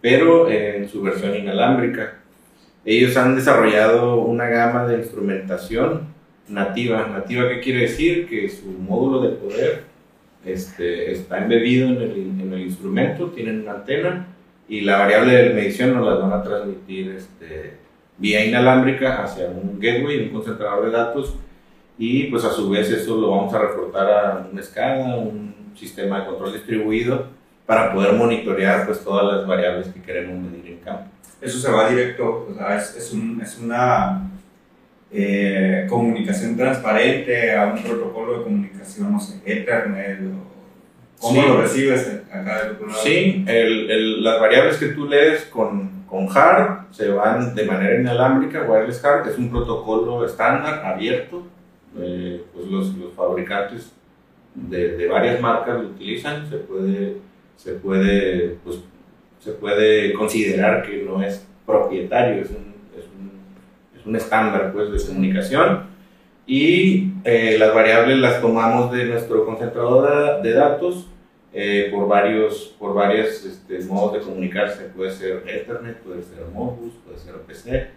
pero 0.00 0.48
en 0.50 0.88
su 0.88 1.02
versión 1.02 1.34
inalámbrica. 1.34 2.18
Ellos 2.84 3.16
han 3.16 3.34
desarrollado 3.34 4.20
una 4.20 4.46
gama 4.46 4.86
de 4.86 4.98
instrumentación 4.98 6.02
nativa. 6.48 7.06
¿Nativa 7.06 7.48
qué 7.48 7.60
quiere 7.60 7.80
decir? 7.80 8.28
Que 8.28 8.48
su 8.48 8.66
módulo 8.66 9.20
de 9.22 9.36
poder 9.36 9.84
este, 10.44 11.12
está 11.12 11.38
embebido 11.38 11.88
en 11.88 11.96
el, 11.96 12.40
en 12.40 12.52
el 12.52 12.60
instrumento, 12.60 13.30
tienen 13.30 13.62
una 13.62 13.72
antena 13.72 14.26
y 14.68 14.82
la 14.82 14.98
variable 14.98 15.34
de 15.34 15.54
medición 15.54 15.94
nos 15.94 16.06
las 16.06 16.20
van 16.20 16.32
a 16.32 16.42
transmitir 16.42 17.12
este, 17.12 17.78
vía 18.18 18.44
inalámbrica 18.44 19.22
hacia 19.22 19.46
un 19.46 19.78
gateway, 19.80 20.24
un 20.24 20.28
concentrador 20.30 20.84
de 20.84 20.90
datos, 20.90 21.34
y 21.98 22.24
pues 22.24 22.44
a 22.44 22.50
su 22.50 22.70
vez 22.70 22.88
eso 22.90 23.16
lo 23.16 23.30
vamos 23.30 23.52
a 23.54 23.58
reportar 23.58 24.08
a 24.10 24.48
una 24.52 24.62
SCADA, 24.62 25.16
un 25.16 25.72
sistema 25.76 26.20
de 26.20 26.26
control 26.26 26.52
distribuido, 26.52 27.26
para 27.66 27.92
poder 27.92 28.12
monitorear 28.14 28.86
pues 28.86 29.02
todas 29.04 29.36
las 29.36 29.46
variables 29.46 29.88
que 29.88 30.00
queremos 30.00 30.38
medir 30.50 30.72
en 30.72 30.78
campo. 30.78 31.04
Eso 31.40 31.58
se 31.58 31.70
va 31.70 31.88
directo, 31.90 32.46
o 32.50 32.54
sea, 32.54 32.76
es, 32.76 32.96
es, 32.96 33.12
un, 33.12 33.40
es 33.42 33.58
una 33.58 34.30
eh, 35.10 35.86
comunicación 35.88 36.56
transparente 36.56 37.54
a 37.56 37.66
un 37.66 37.82
protocolo 37.82 38.38
de 38.38 38.44
comunicación, 38.44 39.12
no 39.12 39.20
sé, 39.20 39.40
Ethernet 39.44 40.20
o 40.22 40.48
¿Cómo 41.20 41.42
Sí. 41.42 41.48
lo 41.48 41.60
recibes 41.62 42.22
acá 42.32 42.62
del 42.62 42.72
otro 42.74 42.86
lado? 42.86 43.00
Sí, 43.02 43.44
el- 43.48 43.90
el- 43.90 44.22
las 44.22 44.38
variables 44.40 44.76
que 44.76 44.86
tú 44.88 45.04
lees 45.08 45.46
con, 45.46 46.04
con 46.06 46.28
HART 46.28 46.92
se 46.92 47.08
van 47.08 47.56
de 47.56 47.64
manera 47.64 48.00
inalámbrica, 48.00 48.62
Wireless 48.62 49.04
HART 49.04 49.26
es 49.26 49.36
un 49.36 49.50
protocolo 49.50 50.24
estándar, 50.24 50.84
abierto, 50.86 51.44
eh, 51.96 52.44
pues 52.52 52.66
los, 52.66 52.94
los 52.96 53.12
fabricantes 53.14 53.92
de, 54.54 54.96
de 54.96 55.08
varias 55.08 55.40
marcas 55.40 55.80
lo 55.80 55.88
utilizan, 55.88 56.48
se 56.48 56.58
puede, 56.58 57.16
se 57.56 57.74
puede, 57.74 58.58
pues, 58.64 58.80
se 59.40 59.52
puede 59.52 60.12
considerar 60.12 60.82
que 60.82 61.02
no 61.02 61.22
es 61.22 61.46
propietario, 61.64 62.42
es 62.42 62.50
un, 62.50 62.74
es 62.96 63.04
un, 63.04 63.30
es 63.98 64.06
un 64.06 64.16
estándar 64.16 64.72
pues, 64.72 64.90
de 64.90 65.08
comunicación 65.08 65.82
y 66.46 67.12
eh, 67.24 67.56
las 67.58 67.74
variables 67.74 68.18
las 68.18 68.40
tomamos 68.40 68.90
de 68.90 69.04
nuestro 69.04 69.44
concentrador 69.44 70.42
de, 70.42 70.52
datos 70.52 71.06
eh, 71.52 71.90
por 71.92 72.08
varios 72.08 72.74
por 72.78 72.94
varios 72.94 73.44
este, 73.44 73.80
modos 73.84 74.14
de 74.14 74.20
comunicarse. 74.20 74.84
Puede 74.84 75.10
ser 75.10 75.44
Ethernet, 75.46 75.98
puede 75.98 76.22
ser 76.22 76.46
Modbus, 76.52 76.94
puede 77.04 77.18
ser 77.18 77.34
PC 77.42 77.88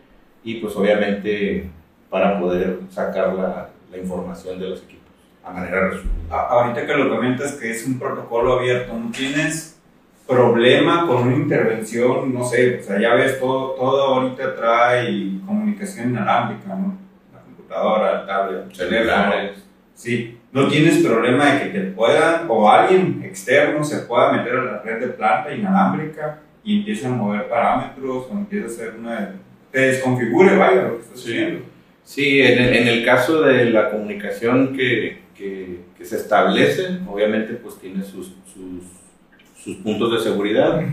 y 0.43 0.55
pues 0.55 0.75
obviamente 0.75 1.69
para 2.09 2.39
poder 2.39 2.79
sacar 2.89 3.33
la, 3.35 3.69
la 3.91 3.97
información 3.97 4.59
de 4.59 4.69
los 4.69 4.83
equipos 4.83 5.01
a 5.43 5.51
manera 5.51 5.89
resumida. 5.89 6.11
Ahorita 6.29 6.85
que 6.85 6.93
lo 6.93 7.09
comentas 7.09 7.53
que 7.53 7.71
es 7.71 7.85
un 7.87 7.97
protocolo 7.99 8.59
abierto, 8.59 8.93
¿no 8.93 9.09
tienes 9.11 9.79
problema 10.27 11.07
con 11.07 11.23
una 11.27 11.35
intervención? 11.35 12.33
No 12.33 12.43
sé, 12.43 12.79
o 12.79 12.83
sea, 12.83 12.99
ya 12.99 13.15
ves, 13.15 13.39
todo, 13.39 13.71
todo 13.71 14.03
ahorita 14.15 14.55
trae 14.55 15.31
comunicación 15.45 16.11
inalámbrica, 16.11 16.75
¿no? 16.75 16.95
La 17.33 17.39
computadora, 17.41 18.21
el 18.21 18.27
tablet. 18.27 18.73
Celulares. 18.73 19.63
Sí, 19.95 20.37
no 20.51 20.67
tienes 20.67 21.03
problema 21.03 21.45
de 21.53 21.59
que 21.63 21.79
te 21.79 21.81
puedan, 21.91 22.45
o 22.47 22.69
alguien 22.69 23.21
externo 23.25 23.83
se 23.83 23.99
pueda 24.01 24.31
meter 24.31 24.55
a 24.57 24.63
la 24.63 24.81
red 24.81 24.99
de 24.99 25.07
planta 25.07 25.53
inalámbrica 25.53 26.39
y 26.63 26.79
empiece 26.79 27.07
a 27.07 27.09
mover 27.09 27.49
parámetros 27.49 28.27
o 28.29 28.31
empiece 28.31 28.65
a 28.65 28.67
hacer 28.67 28.99
una... 28.99 29.35
te 29.71 29.79
desconfigure, 29.79 30.55
vaya, 30.55 30.83
lo 30.83 30.97
que 30.97 31.01
estás 31.03 31.19
Sí. 31.19 31.31
haciendo. 31.31 31.65
Sí, 32.11 32.41
en 32.41 32.61
el, 32.61 32.75
en 32.75 32.87
el 32.89 33.05
caso 33.05 33.41
de 33.41 33.69
la 33.69 33.89
comunicación 33.89 34.75
que, 34.75 35.19
que, 35.33 35.77
que 35.97 36.03
se 36.03 36.17
establece, 36.17 36.99
obviamente 37.07 37.53
pues 37.53 37.79
tiene 37.79 38.03
sus, 38.03 38.33
sus, 38.53 38.83
sus 39.55 39.77
puntos 39.77 40.11
de 40.11 40.19
seguridad, 40.19 40.83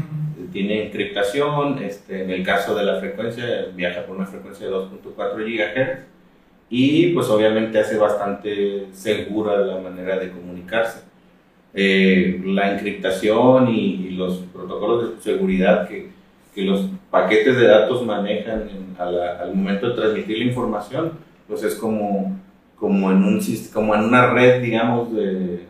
tiene 0.52 0.86
encriptación, 0.86 1.82
este, 1.82 2.22
en 2.22 2.30
el 2.30 2.44
caso 2.44 2.72
de 2.76 2.84
la 2.84 3.00
frecuencia 3.00 3.66
viaja 3.74 4.06
por 4.06 4.14
una 4.14 4.26
frecuencia 4.26 4.68
de 4.68 4.72
2.4 4.72 5.34
GHz 5.44 6.04
y 6.70 7.12
pues 7.12 7.26
obviamente 7.30 7.80
hace 7.80 7.98
bastante 7.98 8.86
segura 8.92 9.58
la 9.58 9.80
manera 9.80 10.20
de 10.20 10.30
comunicarse. 10.30 11.00
Eh, 11.74 12.40
la 12.44 12.74
encriptación 12.74 13.70
y, 13.70 14.06
y 14.06 14.10
los 14.10 14.36
protocolos 14.52 15.16
de 15.16 15.20
seguridad 15.20 15.88
que, 15.88 16.10
que 16.58 16.64
los 16.64 16.88
paquetes 17.08 17.56
de 17.56 17.68
datos 17.68 18.04
manejan 18.04 18.62
en- 18.62 18.96
a 19.00 19.04
la- 19.08 19.38
al 19.38 19.54
momento 19.54 19.90
de 19.90 19.94
transmitir 19.94 20.38
la 20.38 20.44
información, 20.44 21.12
pues 21.46 21.62
es 21.62 21.76
como, 21.76 22.36
como, 22.76 23.12
en, 23.12 23.22
un, 23.22 23.40
como 23.72 23.94
en 23.94 24.00
una 24.02 24.32
red, 24.32 24.60
digamos, 24.60 25.14
de, 25.14 25.66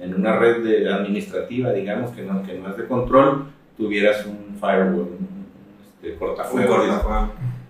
en 0.00 0.14
una 0.14 0.36
red 0.38 0.62
de 0.62 0.92
administrativa, 0.92 1.72
digamos, 1.72 2.12
que 2.12 2.22
no, 2.22 2.44
que 2.44 2.54
no 2.54 2.70
es 2.70 2.76
de 2.76 2.86
control, 2.86 3.46
tuvieras 3.76 4.24
un 4.26 4.54
firewall, 4.60 5.08
un, 5.18 5.46
este. 6.00 6.16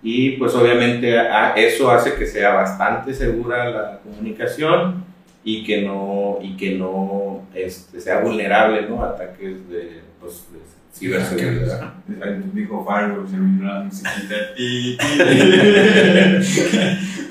Y 0.03 0.31
pues 0.33 0.55
obviamente 0.55 1.19
a- 1.19 1.55
eso 1.55 1.91
hace 1.91 2.15
que 2.17 2.27
sea 2.27 2.53
bastante 2.53 3.15
segura 3.15 3.71
la 3.71 3.99
comunicación 4.01 5.05
y 5.43 5.65
que 5.65 5.81
no, 5.83 6.37
y 6.43 6.55
que 6.59 6.75
no 6.75 7.45
este, 7.55 7.99
sea 7.99 8.21
vulnerable 8.21 8.83
¿no? 8.89 9.03
a 9.03 9.09
ataques 9.11 9.69
de, 9.71 10.01
pues, 10.21 10.47
de 10.53 10.59
ciberseguridad. 10.99 11.95
Dijo 12.53 12.85
me 13.37 13.47
vino 13.59 13.73
la 13.73 13.81
musiquita. 13.85 14.35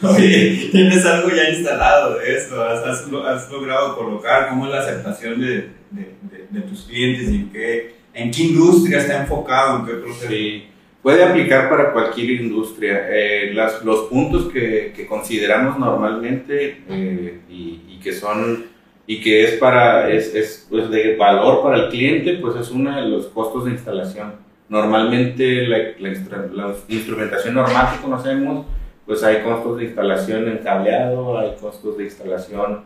Oye, 0.04 0.70
tienes 0.72 1.06
algo 1.06 1.30
ya 1.30 1.50
instalado 1.50 2.18
de 2.20 2.36
eso, 2.38 2.64
has, 2.64 2.80
has 2.86 3.08
has 3.26 3.52
logrado 3.52 3.96
colocar, 3.98 4.50
cómo 4.50 4.66
es 4.68 4.72
la 4.72 4.80
aceptación 4.82 5.40
de, 5.42 5.48
de, 5.92 6.12
de- 6.22 6.48
de 6.50 6.62
tus 6.62 6.84
clientes 6.84 7.30
y 7.30 7.36
en 7.36 7.50
qué, 7.50 7.96
en 8.14 8.32
qué 8.32 8.44
industria 8.44 9.00
está 9.00 9.22
enfocado, 9.22 9.80
en 9.80 9.86
qué 9.86 9.94
proceso. 9.94 10.30
Sí, 10.30 10.68
puede 11.02 11.24
aplicar 11.24 11.70
para 11.70 11.92
cualquier 11.92 12.30
industria. 12.42 13.08
Eh, 13.10 13.52
las- 13.54 13.84
los 13.84 14.08
puntos 14.08 14.52
que, 14.52 14.94
que 14.96 15.06
consideramos 15.08 15.78
normalmente 15.80 16.84
eh, 16.90 17.40
y, 17.50 17.82
y 17.90 18.00
que 18.02 18.14
son 18.14 18.66
y 19.08 19.22
que 19.22 19.46
es 19.46 19.52
para 19.54 20.10
es, 20.12 20.36
es 20.36 20.68
pues, 20.70 20.90
de 20.92 21.16
valor 21.16 21.64
para 21.64 21.78
el 21.78 21.90
cliente, 21.90 22.34
pues 22.36 22.58
es 22.58 22.70
uno 22.70 22.94
de 22.96 23.08
los 23.08 23.28
costos 23.28 23.66
de 23.66 23.72
instalación. 23.72 24.34
Normalmente 24.70 25.66
la, 25.66 25.78
la 25.98 26.48
la 26.54 26.76
instrumentación 26.90 27.56
normal 27.56 27.96
que 27.96 28.02
conocemos, 28.04 28.66
pues 29.06 29.24
hay 29.24 29.42
costos 29.42 29.78
de 29.78 29.86
instalación 29.86 30.50
en 30.50 30.58
cableado, 30.58 31.40
hay 31.40 31.56
costos 31.60 31.98
de 31.98 32.04
instalación 32.04 32.82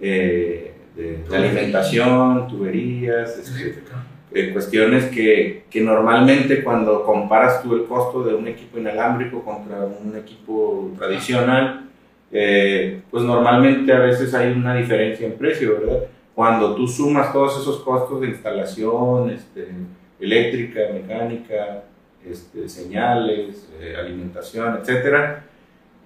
eh, 0.00 0.72
de, 0.96 1.18
de 1.28 1.36
alimentación, 1.36 2.48
tuberías, 2.48 3.38
este, 3.38 3.82
eh, 4.32 4.50
cuestiones 4.54 5.04
que, 5.06 5.64
que 5.70 5.82
normalmente 5.82 6.64
cuando 6.64 7.04
comparas 7.04 7.62
tú 7.62 7.74
el 7.74 7.84
costo 7.84 8.24
de 8.24 8.34
un 8.34 8.48
equipo 8.48 8.78
inalámbrico 8.78 9.44
contra 9.44 9.80
un 9.80 10.16
equipo 10.16 10.90
tradicional, 10.98 11.90
pues 13.10 13.24
normalmente 13.24 13.92
a 13.92 14.00
veces 14.00 14.34
hay 14.34 14.52
una 14.52 14.74
diferencia 14.74 15.26
en 15.26 15.34
precio, 15.34 15.78
¿verdad? 15.80 16.06
cuando 16.36 16.74
tú 16.74 16.86
sumas 16.86 17.32
todos 17.32 17.62
esos 17.62 17.78
costos 17.78 18.20
de 18.20 18.28
instalación, 18.28 19.30
este, 19.30 19.68
eléctrica, 20.20 20.80
mecánica, 20.92 21.84
este, 22.30 22.68
señales, 22.68 23.66
eh, 23.80 23.96
alimentación, 23.98 24.78
etcétera, 24.78 25.44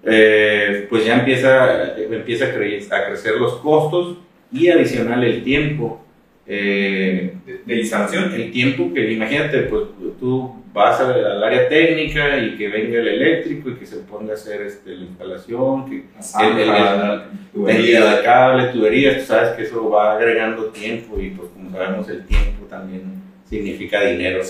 eh, 0.03 0.87
pues 0.89 1.05
ya 1.05 1.19
empieza, 1.19 1.97
empieza 1.97 2.45
a, 2.45 2.47
a, 2.47 3.05
crecer 3.07 3.35
los 3.35 3.55
costos 3.57 4.19
y 4.53 4.69
adicional 4.69 5.21
el 5.25 5.43
tiempo. 5.43 6.01
Eh, 6.47 7.33
de, 7.65 7.75
instalación. 7.75 8.33
El 8.33 8.51
tiempo 8.51 8.91
que, 8.93 9.11
imagínate, 9.11 9.59
pues 9.63 9.83
tú 10.19 10.55
vas 10.73 10.99
al 10.99 11.43
área 11.43 11.69
técnica 11.69 12.39
y 12.39 12.57
que 12.57 12.67
venga 12.67 12.99
el 12.99 13.07
eléctrico 13.07 13.69
y 13.69 13.75
que 13.75 13.85
se 13.85 13.97
ponga 13.97 14.31
a 14.31 14.35
hacer 14.35 14.61
este, 14.63 14.95
la 14.95 15.03
instalación, 15.03 15.89
que 15.89 16.05
el, 16.41 16.59
el, 17.69 17.85
de 17.85 18.21
cable, 18.23 18.67
tuberías, 18.67 19.19
tú 19.19 19.25
sabes 19.25 19.51
que 19.51 19.63
eso 19.63 19.89
va 19.89 20.15
agregando 20.15 20.65
tiempo 20.67 21.19
y 21.19 21.29
pues 21.29 21.49
como 21.49 21.69
sabemos 21.71 22.09
el 22.09 22.25
tiempo 22.25 22.65
también 22.69 23.21
significa 23.47 24.03
dinero. 24.03 24.41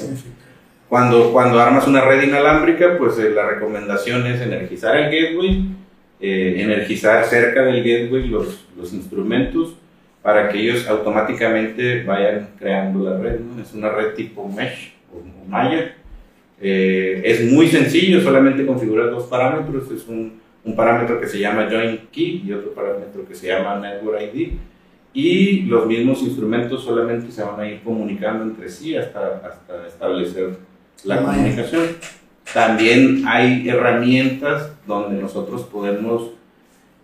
Cuando, 0.87 1.31
cuando 1.31 1.59
armas 1.59 1.87
una 1.87 2.01
red 2.01 2.23
inalámbrica, 2.23 2.97
pues 2.97 3.17
eh, 3.19 3.31
la 3.31 3.47
recomendación 3.47 4.25
es 4.27 4.41
energizar 4.41 4.95
el 4.95 5.05
gateway, 5.05 5.65
eh, 6.19 6.55
energizar 6.57 7.25
cerca 7.25 7.63
del 7.63 7.83
gateway 7.83 8.27
los, 8.27 8.65
los 8.77 8.93
instrumentos 8.93 9.75
para 10.21 10.49
que 10.49 10.59
ellos 10.59 10.87
automáticamente 10.87 12.03
vayan 12.03 12.49
creando 12.59 13.09
la 13.09 13.17
red. 13.17 13.39
Es 13.61 13.73
una 13.73 13.89
red 13.89 14.13
tipo 14.13 14.47
mesh 14.47 14.93
o 15.11 15.49
malla. 15.49 15.95
Eh, 16.59 17.21
es 17.25 17.51
muy 17.51 17.67
sencillo, 17.67 18.21
solamente 18.21 18.65
configurar 18.65 19.09
dos 19.09 19.25
parámetros. 19.25 19.89
Es 19.91 20.07
un, 20.07 20.39
un, 20.63 20.75
parámetro 20.75 21.19
que 21.19 21.27
se 21.27 21.39
llama 21.39 21.67
join 21.69 22.01
key 22.11 22.43
y 22.45 22.53
otro 22.53 22.73
parámetro 22.73 23.27
que 23.27 23.33
se 23.33 23.47
llama 23.47 23.79
network 23.79 24.21
ID. 24.33 24.51
Y 25.13 25.63
los 25.63 25.87
mismos 25.87 26.21
instrumentos 26.21 26.83
solamente 26.83 27.31
se 27.31 27.43
van 27.43 27.59
a 27.59 27.67
ir 27.67 27.81
comunicando 27.81 28.43
entre 28.43 28.69
sí 28.69 28.95
hasta, 28.95 29.41
hasta 29.43 29.87
establecer 29.87 30.51
la 31.03 31.21
comunicación. 31.23 31.83
También 32.53 33.23
hay 33.27 33.67
herramientas 33.67 34.71
donde 34.85 35.21
nosotros 35.21 35.63
podemos 35.63 36.30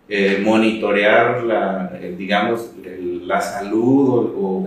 eh, 0.08 0.40
monitorear 0.42 1.44
la, 1.44 1.90
eh, 2.00 2.14
digamos, 2.16 2.72
la 3.26 3.42
salud 3.42 4.32
o, 4.36 4.66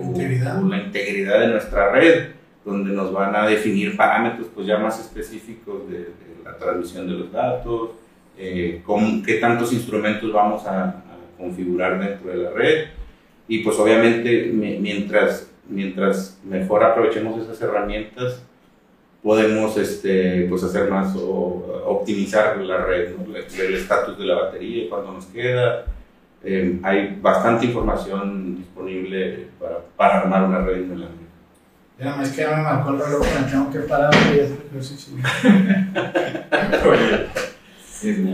la 0.69 0.77
integridad 0.77 1.39
de 1.39 1.47
nuestra 1.47 1.91
red, 1.91 2.27
donde 2.63 2.93
nos 2.93 3.11
van 3.11 3.35
a 3.35 3.47
definir 3.47 3.97
parámetros 3.97 4.49
pues, 4.53 4.67
ya 4.67 4.77
más 4.77 4.99
específicos 4.99 5.89
de, 5.89 6.09
la 6.45 6.55
transmisión 6.57 7.07
de 7.07 7.13
los 7.13 7.31
datos, 7.31 7.89
eh, 8.37 8.81
con 8.85 9.23
qué 9.23 9.35
tantos 9.35 9.73
instrumentos 9.73 10.31
vamos 10.31 10.65
a, 10.67 10.83
a, 10.83 11.03
configurar 11.39 11.99
dentro 11.99 12.29
de 12.29 12.37
la 12.37 12.51
red. 12.51 12.85
Y 13.47 13.63
pues 13.63 13.79
obviamente 13.79 14.51
mientras, 14.53 15.51
mientras 15.67 16.39
mejor 16.43 16.83
aprovechemos 16.83 17.41
esas 17.41 17.59
herramientas, 17.61 18.43
podemos 19.23 19.77
este, 19.77 20.47
pues 20.49 20.63
hacer 20.63 20.89
más 20.89 21.15
o 21.15 21.83
optimizar 21.85 22.57
la 22.57 22.77
red, 22.77 23.11
el 23.59 23.75
estatus 23.75 24.17
de 24.17 24.25
la 24.25 24.35
batería, 24.35 24.89
cuánto 24.89 25.13
nos 25.13 25.25
queda. 25.25 25.85
Eh, 26.43 26.79
hay 26.81 27.19
bastante 27.21 27.67
información 27.67 28.57
disponible 28.57 29.47
para, 29.59 29.79
para 29.95 30.21
armar 30.21 30.43
una 30.43 30.59
red 30.61 30.77
inalámbrica. 30.77 31.21
Ya, 31.99 32.19
es 32.23 32.31
que 32.31 32.41
ya 32.41 32.55
me 32.55 32.63
marcó 32.63 32.89
el 32.89 32.99
reloj, 32.99 33.27
me 33.39 33.51
tengo 33.51 33.71
que 33.71 33.79
parar 33.81 34.11
y 34.33 34.39
ejercicio. 34.39 35.13
sí, 37.85 38.27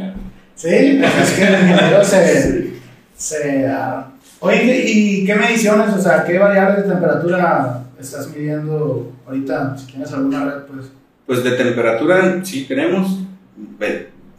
sí, 0.56 0.67
es 1.04 1.34
que 1.34 1.43
el 1.43 1.54
ingeniero 1.54 2.04
se... 2.04 2.73
se 3.13 3.65
uh, 3.67 4.04
oye, 4.39 4.84
¿y 4.88 5.26
qué 5.26 5.36
mediciones, 5.36 5.93
o 5.93 6.00
sea, 6.00 6.23
qué 6.23 6.39
variables 6.39 6.86
de 6.86 6.93
temperatura 6.93 7.87
estás 7.99 8.29
midiendo 8.36 9.12
ahorita? 9.25 9.77
Si 9.77 9.88
tienes 9.88 10.12
alguna 10.13 10.45
red, 10.45 10.63
pues. 10.63 10.91
Pues 11.25 11.43
de 11.43 11.51
temperatura 11.51 12.43
sí 12.43 12.65
tenemos, 12.65 13.19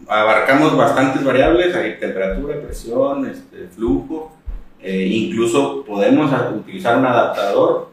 abarcamos 0.06 0.76
bastantes 0.76 1.22
variables, 1.22 1.74
hay 1.74 1.98
temperatura, 1.98 2.60
presión, 2.62 3.26
este, 3.26 3.68
flujo, 3.68 4.32
eh, 4.80 5.06
incluso 5.06 5.84
podemos 5.84 6.32
utilizar 6.54 6.98
un 6.98 7.04
adaptador 7.04 7.90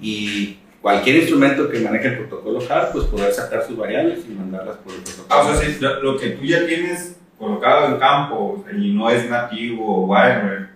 y 0.00 0.56
cualquier 0.82 1.16
instrumento 1.16 1.68
que 1.68 1.80
maneje 1.80 2.08
el 2.08 2.18
protocolo 2.18 2.60
HARP, 2.68 2.92
pues 2.92 3.04
poder 3.06 3.32
sacar 3.32 3.64
sus 3.64 3.76
variables 3.76 4.24
y 4.28 4.32
mandarlas 4.32 4.76
por 4.78 4.92
el 4.92 5.00
protocolo. 5.02 5.28
Ah, 5.30 5.46
o 5.46 5.54
sea, 5.54 5.68
si 5.68 5.80
lo 5.80 6.16
que 6.16 6.30
tú 6.30 6.44
ya 6.44 6.66
tienes 6.66 7.16
colocado 7.38 7.88
en 7.88 7.98
campo 7.98 8.64
y 8.76 8.92
no 8.92 9.10
es 9.10 9.28
nativo 9.28 9.84
o 9.84 10.06
wireware, 10.06 10.75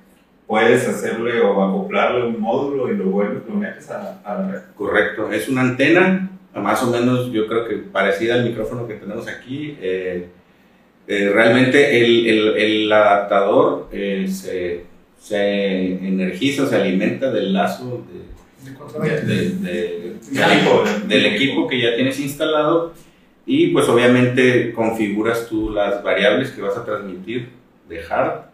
puedes 0.50 0.88
hacerle 0.88 1.40
o 1.42 1.62
acoplarle 1.62 2.26
un 2.26 2.40
módulo 2.40 2.92
y 2.92 2.96
lo 2.96 3.04
vuelves, 3.04 3.44
lo 3.46 3.54
metes 3.54 3.88
a, 3.88 4.20
a, 4.24 4.34
la 4.34 4.50
red. 4.50 4.60
Correcto, 4.74 5.30
es 5.30 5.48
una 5.48 5.60
antena, 5.60 6.28
más 6.56 6.82
o 6.82 6.90
menos 6.90 7.30
yo 7.30 7.46
creo 7.46 7.68
que 7.68 7.76
parecida 7.76 8.34
al 8.34 8.48
micrófono 8.48 8.88
que 8.88 8.94
tenemos 8.94 9.28
aquí. 9.28 9.78
Eh, 9.80 10.26
eh, 11.06 11.30
realmente 11.32 12.00
el, 12.00 12.26
el, 12.26 12.56
el 12.56 12.92
adaptador 12.92 13.90
eh, 13.92 14.26
se, 14.28 14.86
se, 15.20 15.94
energiza, 16.04 16.66
se 16.66 16.74
alimenta 16.74 17.30
del 17.30 17.52
lazo 17.52 18.04
de, 19.04 19.20
de, 19.20 19.50
de, 19.50 20.16
del 21.06 21.26
equipo 21.26 21.68
que 21.68 21.80
ya 21.80 21.94
tienes 21.94 22.18
instalado 22.18 22.92
y 23.46 23.68
pues 23.68 23.88
obviamente 23.88 24.72
configuras 24.72 25.46
tú 25.48 25.70
las 25.70 26.02
variables 26.02 26.50
que 26.50 26.60
vas 26.60 26.76
a 26.76 26.84
transmitir 26.84 27.50
de 27.88 28.00
hard 28.02 28.49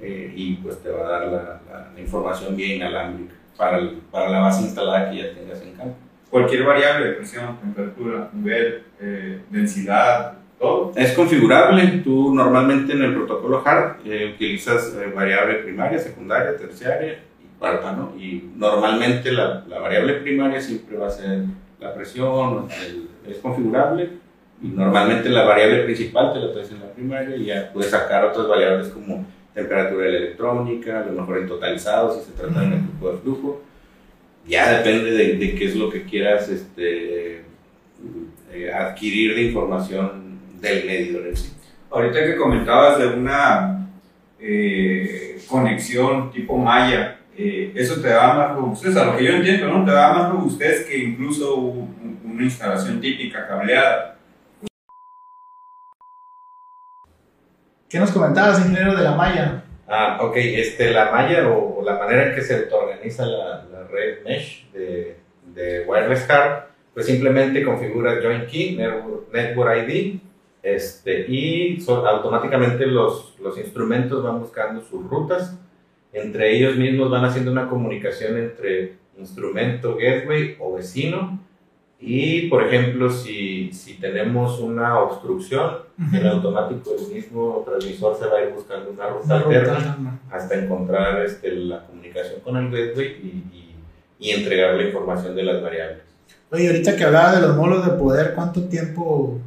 eh, 0.00 0.32
y 0.34 0.54
pues 0.56 0.82
te 0.82 0.90
va 0.90 1.06
a 1.06 1.10
dar 1.10 1.26
la, 1.28 1.60
la, 1.94 2.00
información 2.00 2.56
bien 2.56 2.76
inalámbrica 2.76 3.34
para, 3.56 3.78
el, 3.78 4.00
para, 4.10 4.28
la 4.28 4.40
base 4.40 4.62
instalada 4.62 5.10
que 5.10 5.18
ya 5.18 5.34
tengas 5.34 5.62
en 5.62 5.72
campo. 5.72 5.96
Cualquier 6.30 6.64
variable, 6.64 7.12
presión, 7.12 7.56
temperatura, 7.58 8.28
nivel, 8.32 8.82
eh, 9.00 9.40
densidad, 9.50 10.34
todo. 10.58 10.92
Es 10.96 11.12
configurable. 11.12 11.86
Tú 12.04 12.34
normalmente 12.34 12.92
en 12.92 13.02
el 13.02 13.14
protocolo 13.14 13.62
HARP 13.64 14.06
eh, 14.06 14.32
utilizas 14.34 14.94
eh, 14.94 15.12
variable 15.14 15.54
primaria, 15.56 15.98
secundaria, 15.98 16.56
terciaria 16.56 17.20
y 17.42 17.58
cuarta, 17.58 17.92
¿no? 17.92 18.14
Y 18.18 18.50
normalmente 18.56 19.32
la, 19.32 19.64
la, 19.68 19.78
variable 19.78 20.14
primaria 20.14 20.60
siempre 20.60 20.96
va 20.96 21.06
a 21.06 21.10
ser 21.10 21.44
la 21.80 21.94
presión, 21.94 22.68
el, 22.86 23.08
es 23.30 23.38
configurable. 23.38 24.10
Y 24.62 24.68
normalmente 24.68 25.28
la 25.28 25.44
variable 25.44 25.84
principal 25.84 26.32
te 26.32 26.40
la 26.40 26.50
traes 26.50 26.70
en 26.70 26.80
la 26.80 26.90
primaria 26.90 27.36
y 27.36 27.44
ya 27.46 27.70
puedes 27.72 27.90
sacar 27.90 28.24
otras 28.24 28.48
variables 28.48 28.88
como 28.88 29.26
temperatura 29.56 30.04
de 30.04 30.12
la 30.12 30.18
electrónica, 30.18 31.00
a 31.00 31.06
lo 31.06 31.12
mejor 31.12 31.38
en 31.38 31.48
totalizado 31.48 32.14
si 32.14 32.26
se 32.26 32.32
trata 32.32 32.60
de 32.60 32.66
un 32.66 32.72
equipo 32.74 33.10
de 33.10 33.18
flujo. 33.18 33.62
Ya 34.46 34.78
depende 34.78 35.10
de, 35.12 35.36
de, 35.36 35.54
qué 35.54 35.64
es 35.64 35.74
lo 35.74 35.88
que 35.90 36.04
quieras 36.04 36.48
este, 36.50 37.42
eh, 38.52 38.72
adquirir 38.72 39.34
de 39.34 39.42
información 39.44 40.38
del 40.60 40.86
medio 40.86 41.24
en 41.24 41.34
sí. 41.34 41.52
Ahorita 41.90 42.24
que 42.24 42.36
comentabas 42.36 42.98
de 42.98 43.06
una 43.06 43.88
eh, 44.38 45.40
conexión 45.48 46.30
tipo 46.30 46.58
Maya, 46.58 47.20
eh, 47.36 47.72
eso 47.74 48.00
te 48.02 48.08
da 48.08 48.34
más 48.34 48.56
robustez, 48.56 48.94
a 48.94 49.06
lo 49.06 49.16
que 49.16 49.24
yo 49.24 49.32
entiendo, 49.32 49.68
¿no? 49.68 49.84
Te 49.86 49.90
da 49.90 50.12
más 50.12 50.30
robustez 50.32 50.84
que 50.84 50.98
incluso 50.98 51.56
una 51.56 52.42
instalación 52.42 53.00
típica 53.00 53.48
cableada 53.48 54.15
¿Qué 57.88 58.00
nos 58.00 58.10
comentabas, 58.10 58.58
ingeniero, 58.58 58.96
de 58.96 59.04
la 59.04 59.14
malla? 59.14 59.62
Ah, 59.86 60.18
ok, 60.20 60.36
este, 60.36 60.90
la 60.90 61.12
malla 61.12 61.48
o, 61.48 61.82
la 61.84 61.96
manera 61.96 62.28
en 62.28 62.34
que 62.34 62.42
se 62.42 62.68
organiza 62.72 63.24
la, 63.24 63.64
la 63.70 63.84
red 63.88 64.24
mesh 64.24 64.68
de, 64.72 65.16
de 65.54 65.84
Wireless 65.86 66.24
Car, 66.24 66.70
pues 66.92 67.06
simplemente 67.06 67.62
configura 67.62 68.20
Join 68.20 68.46
Key, 68.46 68.76
Network, 68.76 69.88
ID, 69.88 70.18
este, 70.64 71.26
y 71.28 71.84
automáticamente 71.88 72.86
los, 72.86 73.38
los 73.38 73.56
instrumentos 73.56 74.24
van 74.24 74.40
buscando 74.40 74.80
sus 74.80 75.08
rutas, 75.08 75.56
entre 76.12 76.56
ellos 76.56 76.76
mismos 76.76 77.08
van 77.08 77.24
haciendo 77.24 77.52
una 77.52 77.68
comunicación 77.68 78.36
entre 78.36 78.94
instrumento 79.16 79.96
gateway 79.96 80.56
o 80.58 80.74
vecino, 80.74 81.38
y, 81.98 82.48
por 82.48 82.66
ejemplo, 82.66 83.10
si, 83.10 83.72
si 83.72 83.94
tenemos 83.94 84.60
una 84.60 85.00
obstrucción, 85.00 85.78
en 86.12 86.26
automático 86.26 86.94
el 86.94 87.14
mismo 87.14 87.64
transmisor 87.66 88.18
se 88.18 88.26
va 88.26 88.38
a 88.38 88.42
ir 88.42 88.52
buscando 88.52 88.90
una 88.90 89.08
ruta 89.08 89.36
alterna 89.36 90.20
hasta 90.30 90.56
encontrar 90.56 91.24
este, 91.24 91.52
la 91.52 91.86
comunicación 91.86 92.40
con 92.40 92.56
el 92.58 92.70
gateway 92.70 93.06
y, 93.06 93.26
y, 93.56 93.76
y, 94.18 94.30
entregar 94.30 94.74
la 94.74 94.82
información 94.82 95.34
de 95.34 95.42
las 95.42 95.62
variables. 95.62 96.02
Oye, 96.50 96.66
ahorita 96.66 96.96
que 96.96 97.04
hablaba 97.04 97.36
de 97.36 97.46
los 97.46 97.56
módulos 97.56 97.86
de 97.86 97.92
poder, 97.92 98.34
¿cuánto 98.34 98.68
tiempo 98.68 99.38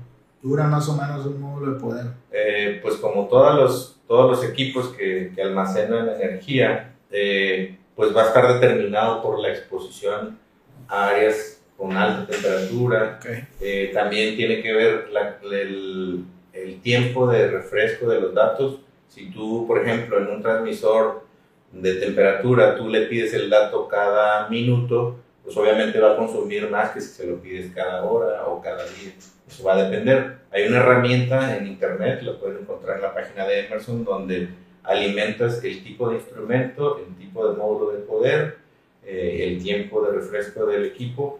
dura 0.41 0.63
más 0.63 0.89
o 0.89 0.97
menos 0.97 1.25
un 1.27 1.39
módulo 1.39 1.73
de 1.73 1.79
poder? 1.79 2.05
Eh, 2.31 2.79
pues 2.81 2.95
como 2.95 3.27
todos 3.27 3.55
los, 3.55 4.01
todos 4.07 4.31
los 4.31 4.49
equipos 4.49 4.87
que, 4.89 5.31
que 5.35 5.41
almacenan 5.43 6.09
energía, 6.19 6.95
eh, 7.11 7.77
pues 7.95 8.15
va 8.15 8.23
a 8.23 8.27
estar 8.27 8.59
determinado 8.59 9.21
por 9.21 9.39
la 9.39 9.49
exposición 9.49 10.39
a 10.87 11.09
áreas 11.09 11.58
con 11.79 11.95
alta 11.95 12.27
temperatura. 12.29 13.19
Okay. 13.19 13.47
Eh, 13.61 13.91
también 13.93 14.35
tiene 14.35 14.61
que 14.61 14.73
ver 14.73 15.09
la, 15.11 15.37
el, 15.49 16.25
el, 16.51 16.81
tiempo 16.81 17.25
de 17.25 17.49
refresco 17.49 18.09
de 18.09 18.19
los 18.19 18.33
datos. 18.33 18.81
Si 19.07 19.31
tú, 19.31 19.65
por 19.65 19.81
ejemplo, 19.81 20.19
en 20.19 20.27
un 20.27 20.41
transmisor 20.41 21.23
de 21.71 21.95
temperatura, 21.95 22.75
tú 22.75 22.89
le 22.89 23.05
pides 23.05 23.33
el 23.33 23.49
dato 23.49 23.87
cada 23.87 24.49
minuto, 24.49 25.19
pues 25.43 25.55
obviamente 25.55 25.99
va 25.99 26.13
a 26.13 26.17
consumir 26.17 26.69
más 26.69 26.91
que 26.91 26.99
si 26.99 27.09
se 27.09 27.25
lo 27.25 27.37
pides 27.41 27.71
cada 27.73 28.03
hora 28.03 28.45
o 28.45 28.61
cada 28.61 28.83
día. 28.83 29.13
Eso 29.47 29.63
va 29.63 29.73
a 29.73 29.83
depender. 29.83 30.39
Hay 30.51 30.67
una 30.67 30.79
herramienta 30.79 31.55
en 31.55 31.65
internet, 31.65 32.21
lo 32.23 32.39
puedes 32.39 32.61
encontrar 32.61 32.97
en 32.97 33.03
la 33.03 33.13
página 33.13 33.47
de 33.47 33.65
Emerson, 33.65 34.03
donde 34.03 34.49
alimentas 34.83 35.63
el 35.63 35.81
tipo 35.81 36.09
de 36.09 36.15
instrumento, 36.15 36.99
el 36.99 37.15
tipo 37.15 37.47
de 37.47 37.55
módulo 37.55 37.91
de 37.91 37.99
poder, 37.99 38.57
eh, 39.05 39.45
el 39.47 39.63
tiempo 39.63 40.05
de 40.05 40.11
refresco 40.11 40.65
del 40.65 40.85
equipo 40.85 41.39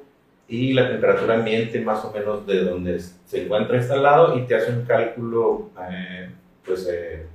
y 0.49 0.73
la 0.73 0.89
temperatura 0.89 1.35
ambiente 1.35 1.79
más 1.79 2.03
o 2.03 2.11
menos 2.11 2.45
de 2.47 2.63
donde 2.63 2.99
se 2.99 3.43
encuentra 3.43 3.77
instalado 3.77 4.37
y 4.37 4.47
te 4.47 4.55
hace 4.55 4.71
un 4.71 4.83
cálculo, 4.83 5.69
eh, 5.91 6.29
pues, 6.65 6.87
eh, 6.91 7.25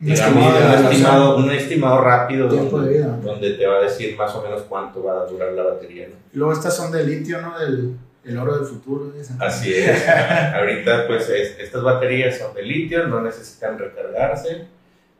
un, 0.00 0.10
estimado, 0.10 1.36
un, 1.36 1.50
estimado, 1.50 2.00
rápido 2.00 2.48
donde, 2.48 3.00
donde, 3.00 3.50
te 3.54 3.66
va 3.66 3.76
a 3.78 3.82
decir 3.82 4.16
más 4.16 4.34
o 4.34 4.42
menos 4.42 4.62
cuánto 4.62 5.02
va 5.02 5.22
a 5.22 5.26
durar 5.26 5.52
la 5.52 5.64
batería. 5.64 6.08
Y 6.32 6.36
luego 6.38 6.52
estas 6.52 6.74
son 6.74 6.90
de 6.90 7.04
litio, 7.04 7.42
¿no? 7.42 7.58
Del, 7.58 7.96
el 8.24 8.38
oro 8.38 8.56
del 8.56 8.66
futuro. 8.66 9.12
Así 9.40 9.74
es. 9.74 10.08
Ahorita 10.54 11.06
pues 11.06 11.28
estas 11.28 11.82
baterías 11.82 12.38
son 12.38 12.54
de 12.54 12.62
litio, 12.62 13.06
no 13.08 13.20
necesitan 13.20 13.78
recargarse. 13.78 14.66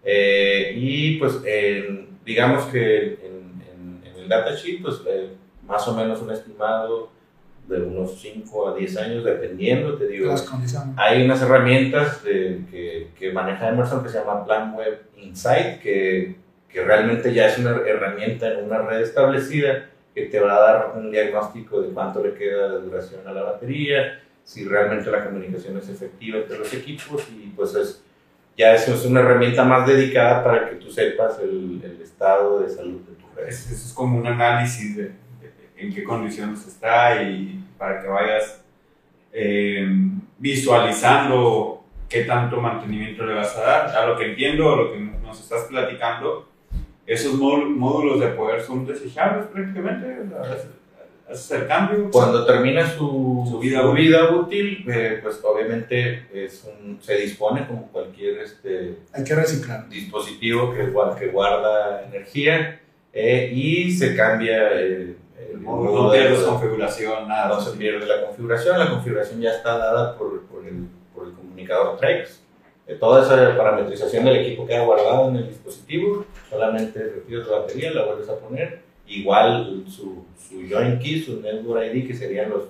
Eh, 0.05 0.73
y 0.77 1.17
pues 1.19 1.35
digamos 2.25 2.65
que 2.67 3.15
en, 3.15 3.63
en, 4.05 4.21
el 4.23 4.29
datasheet 4.29 4.81
pues 4.81 5.01
eh, 5.07 5.31
más 5.67 5.87
o 5.89 5.95
menos 5.95 6.21
un 6.21 6.31
estimado 6.31 7.11
de 7.69 7.83
unos 7.83 8.19
5 8.21 8.69
a 8.69 8.77
10 8.77 8.97
años, 8.97 9.25
dependiendo, 9.25 9.97
te 9.97 10.09
digo. 10.09 10.35
Hay 10.97 11.25
unas 11.25 11.43
herramientas 11.43 12.17
que, 12.19 13.09
que, 13.19 13.33
maneja 13.33 13.69
Emerson 13.69 14.03
que 14.03 14.09
se 14.09 14.19
llama 14.19 14.45
Plan 14.45 14.75
Web 14.75 15.03
Insight, 15.17 15.81
que, 15.81 16.37
que 16.69 16.83
realmente 16.83 17.33
ya 17.33 17.49
es 17.49 17.59
una 17.59 17.77
herramienta 17.87 18.51
en 18.53 18.65
una 18.65 18.79
red 18.79 19.03
establecida 19.03 19.91
que 20.15 20.23
te 20.23 20.41
va 20.41 20.57
a 20.57 20.61
dar 20.61 20.93
un 20.97 21.11
diagnóstico 21.11 21.83
de 21.83 21.91
cuánto 21.91 22.25
le 22.25 22.35
queda 22.35 22.71
de 22.71 22.81
duración 22.81 23.21
a 23.27 23.33
la 23.33 23.43
batería, 23.43 24.21
si 24.43 24.65
realmente 24.65 25.11
la 25.11 25.27
comunicación 25.27 25.77
es 25.77 25.91
efectiva 25.91 26.39
entre 26.39 26.59
los 26.59 26.73
equipos 26.73 27.29
y 27.31 27.49
pues 27.51 27.75
es, 27.75 28.03
ya 28.57 28.75
eso 28.75 28.95
es 28.95 29.05
una 29.05 29.21
herramienta 29.21 29.63
más 29.63 29.87
dedicada 29.87 30.43
para 30.43 30.71
que 30.71 30.77
tú 30.77 30.91
sepas 30.91 31.39
el, 31.41 31.83
el 31.85 32.01
estado 32.01 32.61
de 32.61 32.71
salud 32.71 33.01
de 33.03 33.15
tu 33.15 33.27
red. 33.37 33.47
Eso 33.47 33.75
es 33.75 33.93
como 33.93 34.19
un 34.19 34.27
análisis 34.27 34.97
de, 34.97 35.13
en 35.79 35.95
qué 35.95 36.05
condiciones 36.05 36.67
está 36.67 37.23
y 37.23 37.65
para 37.79 38.03
que 38.03 38.09
vayas 38.09 38.63
eh, 39.33 39.87
visualizando 40.39 41.85
qué 42.09 42.25
tanto 42.25 42.61
mantenimiento 42.61 43.25
le 43.25 43.35
vas 43.35 43.57
a 43.57 43.61
dar. 43.61 43.97
A 43.97 44.07
lo 44.07 44.17
que 44.17 44.31
entiendo, 44.31 44.75
lo 44.75 44.93
que 44.93 44.99
nos 44.99 45.41
estás 45.41 45.65
platicando, 45.65 46.49
esos 47.07 47.35
módulos 47.35 48.21
de 48.21 48.29
poder 48.29 48.61
son 48.63 48.87
desechables 48.87 49.47
prácticamente. 49.47 50.07
Haces 51.31 51.51
el 51.51 51.67
cambio. 51.67 52.11
Cuando 52.11 52.47
termina 52.47 52.89
su, 52.89 53.47
su 53.51 53.59
vida, 53.59 53.83
vida, 53.93 54.35
útil, 54.35 54.83
eh, 54.89 55.21
pues 55.23 55.39
obviamente 55.45 56.27
es 56.33 56.65
un, 56.65 56.99
se 57.03 57.17
dispone 57.17 57.67
como 57.67 57.89
cualquier 57.89 58.39
este, 58.39 58.97
Hay 59.13 59.25
que 59.25 59.35
reciclar. 59.35 59.87
dispositivo 59.91 60.73
que, 60.73 60.91
que 61.19 61.27
guarda 61.27 62.03
energía 62.07 62.81
eh, 63.13 63.53
y 63.55 63.91
se 63.93 64.17
cambia 64.17 64.81
módulo. 65.69 66.05
No 66.05 66.13
pierde 66.13 66.45
configuración, 66.45 67.29
nada. 67.29 67.49
No 67.49 67.61
se 67.61 67.77
pierde 67.77 68.07
la 68.07 68.27
configuración, 68.27 68.79
la 68.79 68.91
configuración 68.91 69.41
ya 69.41 69.51
está 69.51 69.79
dada 69.79 70.17
por, 70.17 70.43
por, 70.47 70.67
el, 70.67 70.89
por 71.15 71.27
el 71.27 71.33
comunicador 71.33 71.97
TREX 71.97 72.43
toda 72.97 73.23
esa 73.23 73.57
parametrización 73.57 74.25
del 74.25 74.37
equipo 74.37 74.67
queda 74.67 74.85
guardado 74.85 75.29
en 75.29 75.37
el 75.37 75.49
dispositivo, 75.49 76.25
solamente 76.49 77.03
retiras 77.03 77.47
la 77.49 77.59
batería, 77.59 77.91
la 77.93 78.07
vuelves 78.07 78.29
a 78.29 78.39
poner, 78.39 78.81
igual 79.07 79.85
su, 79.89 80.25
su 80.39 80.67
join 80.69 80.99
key, 80.99 81.23
su 81.23 81.41
network 81.41 81.85
ID, 81.93 82.07
que 82.07 82.15
serían 82.15 82.51
los, 82.51 82.65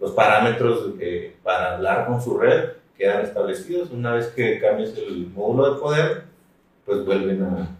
los 0.00 0.12
parámetros 0.12 0.94
para 1.42 1.74
hablar 1.74 2.06
con 2.06 2.20
su 2.20 2.38
red, 2.38 2.70
quedan 2.96 3.24
establecidos. 3.24 3.90
Una 3.90 4.14
vez 4.14 4.28
que 4.28 4.58
cambies 4.58 4.96
el 4.96 5.28
módulo 5.28 5.74
de 5.74 5.80
poder, 5.80 6.22
pues 6.86 7.04
vuelven 7.04 7.42
a... 7.42 7.77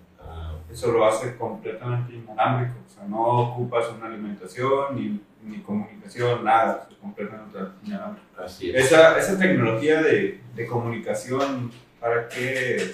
Eso 0.78 0.92
lo 0.92 1.04
hace 1.04 1.34
completamente 1.34 2.14
inalámbrico, 2.14 2.74
o 2.86 2.94
sea, 2.94 3.02
no 3.08 3.20
ocupas 3.20 3.86
una 3.98 4.06
alimentación 4.06 4.94
ni, 4.94 5.20
ni 5.42 5.60
comunicación, 5.62 6.44
nada, 6.44 6.86
es 6.88 6.96
completamente 6.98 7.58
inalámbrico. 7.84 8.28
Así 8.40 8.70
es. 8.70 8.86
Esa, 8.86 9.18
esa 9.18 9.36
tecnología 9.36 10.00
de, 10.00 10.40
de 10.54 10.66
comunicación, 10.68 11.72
¿para 11.98 12.28
qué 12.28 12.92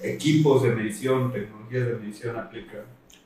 equipos 0.00 0.62
de 0.62 0.70
medición, 0.70 1.32
tecnologías 1.32 1.88
de 1.88 1.94
medición 1.94 2.38
aplica? 2.38 2.78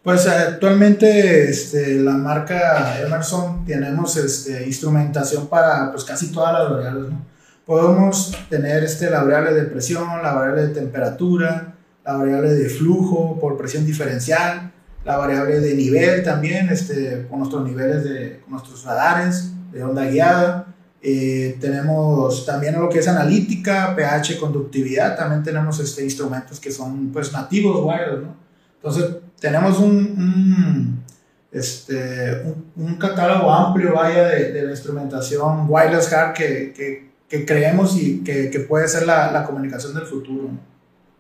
Pues 0.02 0.26
actualmente 0.26 1.50
este, 1.50 1.96
la 1.96 2.12
marca 2.12 2.98
Emerson 3.02 3.66
tenemos 3.66 4.16
este, 4.16 4.64
instrumentación 4.66 5.48
para 5.48 5.92
pues, 5.92 6.04
casi 6.04 6.32
todas 6.32 6.54
las 6.54 6.70
variables. 6.70 7.10
¿no? 7.10 7.22
Podemos 7.66 8.34
tener 8.48 8.84
este, 8.84 9.10
la 9.10 9.22
variable 9.22 9.52
de 9.52 9.64
presión, 9.64 10.22
la 10.22 10.32
variable 10.32 10.68
de 10.68 10.74
temperatura, 10.74 11.73
la 12.04 12.14
variable 12.14 12.54
de 12.54 12.68
flujo 12.68 13.38
por 13.40 13.56
presión 13.56 13.86
diferencial, 13.86 14.72
la 15.04 15.16
variable 15.16 15.60
de 15.60 15.74
nivel 15.74 16.22
también, 16.22 16.68
este, 16.68 17.26
con 17.28 17.40
nuestros 17.40 17.66
niveles 17.66 18.04
de 18.04 18.40
con 18.40 18.52
nuestros 18.52 18.84
radares 18.84 19.52
de 19.72 19.82
onda 19.82 20.04
guiada. 20.06 20.66
Eh, 21.02 21.58
tenemos 21.60 22.46
también 22.46 22.80
lo 22.80 22.88
que 22.88 23.00
es 23.00 23.08
analítica, 23.08 23.94
pH, 23.94 24.38
conductividad. 24.38 25.16
También 25.16 25.42
tenemos 25.42 25.78
este, 25.80 26.02
instrumentos 26.02 26.58
que 26.58 26.70
son 26.70 27.10
pues, 27.12 27.32
nativos 27.32 27.84
wireless. 27.84 28.22
¿no? 28.22 28.36
Entonces, 28.76 29.16
tenemos 29.38 29.78
un, 29.78 29.94
un 29.94 31.04
este, 31.52 32.42
un, 32.74 32.96
catálogo 32.96 33.50
amplio 33.50 33.94
vaya, 33.94 34.28
de, 34.28 34.52
de, 34.52 34.62
la 34.62 34.70
instrumentación 34.70 35.66
wireless 35.68 36.12
hard 36.12 36.34
que, 36.34 36.72
que, 36.74 37.10
que 37.28 37.46
creemos 37.46 37.96
y 37.96 38.24
que, 38.24 38.50
que, 38.50 38.60
puede 38.60 38.88
ser 38.88 39.06
la, 39.06 39.30
la 39.30 39.44
comunicación 39.44 39.94
del 39.94 40.04
futuro. 40.04 40.44
¿no? 40.44 40.73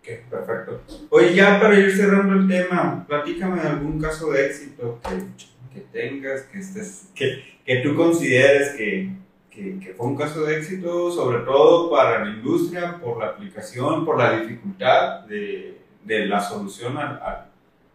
Perfecto. 0.04 0.82
Oye, 1.10 1.34
ya 1.34 1.58
para 1.60 1.78
ir 1.78 1.90
cerrando 1.96 2.34
el 2.34 2.48
tema, 2.48 3.04
platícame 3.08 3.60
algún 3.60 4.00
caso 4.00 4.30
de 4.32 4.46
éxito 4.46 5.00
que, 5.02 5.74
que 5.74 5.86
tengas, 5.92 6.42
que, 6.42 6.58
estés, 6.58 7.08
que, 7.14 7.58
que 7.64 7.76
tú 7.76 7.96
consideres 7.96 8.74
que, 8.74 9.10
que, 9.50 9.94
fue 9.96 10.06
un 10.06 10.16
caso 10.16 10.44
de 10.44 10.58
éxito, 10.58 11.10
sobre 11.10 11.38
todo 11.44 11.90
para 11.90 12.24
la 12.24 12.30
industria, 12.30 12.98
por 13.00 13.18
la 13.18 13.26
aplicación, 13.26 14.04
por 14.04 14.18
la 14.18 14.40
dificultad 14.40 15.20
de, 15.20 15.78
de 16.04 16.26
la 16.26 16.40
solución 16.40 16.98
a, 16.98 17.48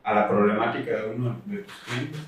a, 0.04 0.13
la 0.13 0.28
problemática 0.28 0.91
de 0.91 1.10
uno 1.15 1.41
de 1.45 1.58
tus 1.58 1.78
clientes? 1.80 2.22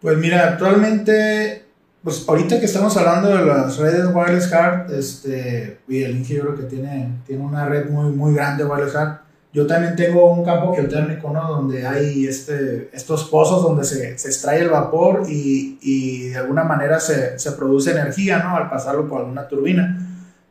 Pues 0.00 0.18
mira, 0.18 0.48
actualmente, 0.48 1.65
pues 2.02 2.24
ahorita 2.26 2.60
que 2.60 2.66
estamos 2.66 2.96
hablando 2.96 3.28
de 3.28 3.44
las 3.44 3.76
redes 3.78 4.06
wireless 4.14 4.52
hard, 4.52 4.92
este, 4.92 5.80
y 5.88 6.02
el 6.02 6.16
ingeniero 6.16 6.54
que 6.54 6.62
tiene, 6.64 7.20
tiene 7.26 7.44
una 7.44 7.66
red 7.66 7.90
muy, 7.90 8.10
muy 8.12 8.34
grande 8.34 8.64
wireless 8.64 8.94
hard, 8.94 9.18
yo 9.56 9.66
también 9.66 9.96
tengo 9.96 10.30
un 10.30 10.44
campo 10.44 10.74
geotérmico, 10.74 11.30
¿no? 11.30 11.48
Donde 11.48 11.86
hay 11.86 12.26
este, 12.26 12.90
estos 12.92 13.24
pozos 13.24 13.62
donde 13.62 13.84
se, 13.84 14.18
se 14.18 14.28
extrae 14.28 14.60
el 14.60 14.68
vapor 14.68 15.22
y, 15.30 15.78
y 15.80 16.28
de 16.28 16.36
alguna 16.36 16.62
manera 16.62 17.00
se, 17.00 17.38
se, 17.38 17.52
produce 17.52 17.92
energía, 17.92 18.40
¿no? 18.40 18.54
Al 18.54 18.68
pasarlo 18.68 19.08
por 19.08 19.20
alguna 19.20 19.48
turbina. 19.48 19.98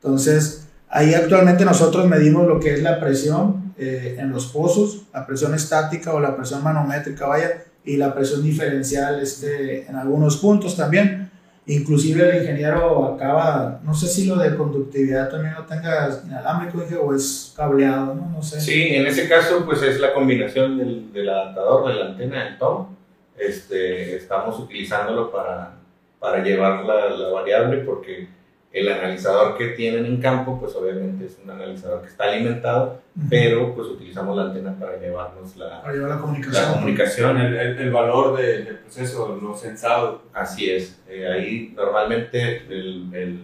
Entonces, 0.01 0.67
ahí 0.89 1.13
actualmente 1.13 1.65
nosotros 1.65 2.08
medimos 2.08 2.47
lo 2.47 2.60
que 2.60 2.73
es 2.73 2.81
la 2.81 2.99
presión 2.99 3.73
eh, 3.77 4.15
en 4.17 4.31
los 4.31 4.47
pozos, 4.47 5.03
la 5.13 5.27
presión 5.27 5.53
estática 5.53 6.12
o 6.13 6.19
la 6.19 6.36
presión 6.36 6.63
manométrica, 6.63 7.27
vaya, 7.27 7.63
y 7.84 7.97
la 7.97 8.12
presión 8.15 8.41
diferencial 8.41 9.21
este, 9.21 9.88
en 9.88 9.95
algunos 9.97 10.38
puntos 10.38 10.75
también. 10.75 11.24
Inclusive 11.67 12.30
el 12.30 12.43
ingeniero 12.43 13.06
acaba, 13.06 13.80
no 13.84 13.93
sé 13.95 14.08
si 14.08 14.28
lo 14.28 14.36
de 14.36 14.56
conductividad 14.56 15.32
también 15.32 15.56
lo 15.56 15.63
tenga 15.63 16.21
inalámbrico 16.23 16.82
dije, 16.82 16.95
o 16.95 17.16
es 17.16 17.53
cableado, 17.57 18.13
¿no? 18.13 18.30
no 18.36 18.43
sé. 18.43 18.61
Sí, 18.61 18.95
en 18.95 19.07
ese 19.07 19.28
caso 19.28 19.66
pues 19.66 19.82
es 19.82 19.99
la 19.99 20.13
combinación 20.13 20.78
del, 20.78 21.11
del 21.11 21.28
adaptador 21.28 21.88
de 21.88 21.93
la 21.95 22.05
antena 22.07 22.43
del 22.43 22.57
tom. 22.59 22.88
Este, 23.36 24.16
estamos 24.16 24.59
utilizándolo 24.59 25.32
para, 25.32 25.74
para 26.20 26.43
llevar 26.43 26.86
la, 26.86 27.09
la 27.09 27.30
variable 27.30 27.78
porque 27.78 28.28
el 28.76 28.89
analizador 28.89 29.57
que 29.57 29.67
tienen 29.69 30.05
en 30.05 30.17
campo, 30.17 30.59
pues 30.59 30.76
obviamente 30.76 31.28
es 31.28 31.38
un 31.41 31.49
analizador 31.49 32.01
que 32.01 32.09
está 32.09 32.26
alimentado, 32.26 32.99
pero 33.30 33.73
pues 33.73 33.88
utilizamos 33.88 34.36
la 34.36 34.43
antena 34.43 34.78
para 34.78 34.99
llevarnos 34.99 35.55
la, 35.55 35.82
la 35.89 36.19
comunicación, 36.19 36.61
la 36.61 36.73
comunicación. 36.73 37.38
El, 37.38 37.55
el, 37.55 37.91
valor 37.91 38.36
del 38.36 38.80
proceso, 38.80 39.39
lo 39.41 39.55
sensado. 39.55 40.23
Así 40.34 40.69
es, 40.69 41.01
eh, 41.07 41.26
ahí 41.26 41.73
normalmente 41.73 42.63
el, 42.67 43.13
el, 43.13 43.39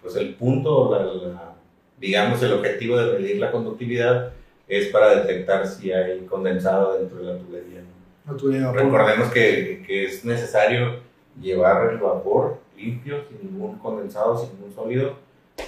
pues 0.00 0.14
el 0.14 0.34
punto, 0.34 0.96
la, 0.96 1.54
digamos 1.98 2.40
el 2.44 2.52
objetivo 2.52 2.98
de 2.98 3.18
medir 3.18 3.40
la 3.40 3.50
conductividad 3.50 4.30
es 4.68 4.86
para 4.90 5.16
detectar 5.16 5.66
si 5.66 5.90
hay 5.90 6.20
condensado 6.20 6.96
dentro 6.96 7.18
de 7.18 7.24
la 7.24 7.38
tubería. 7.40 7.80
Recordemos 8.72 9.32
que, 9.32 9.82
que 9.84 10.04
es 10.04 10.24
necesario 10.24 11.00
llevar 11.40 11.90
el 11.90 11.98
vapor 11.98 12.67
limpio, 12.78 13.24
sin 13.28 13.52
ningún 13.52 13.78
condensado, 13.78 14.38
sin 14.38 14.54
ningún 14.54 14.74
sólido, 14.74 15.16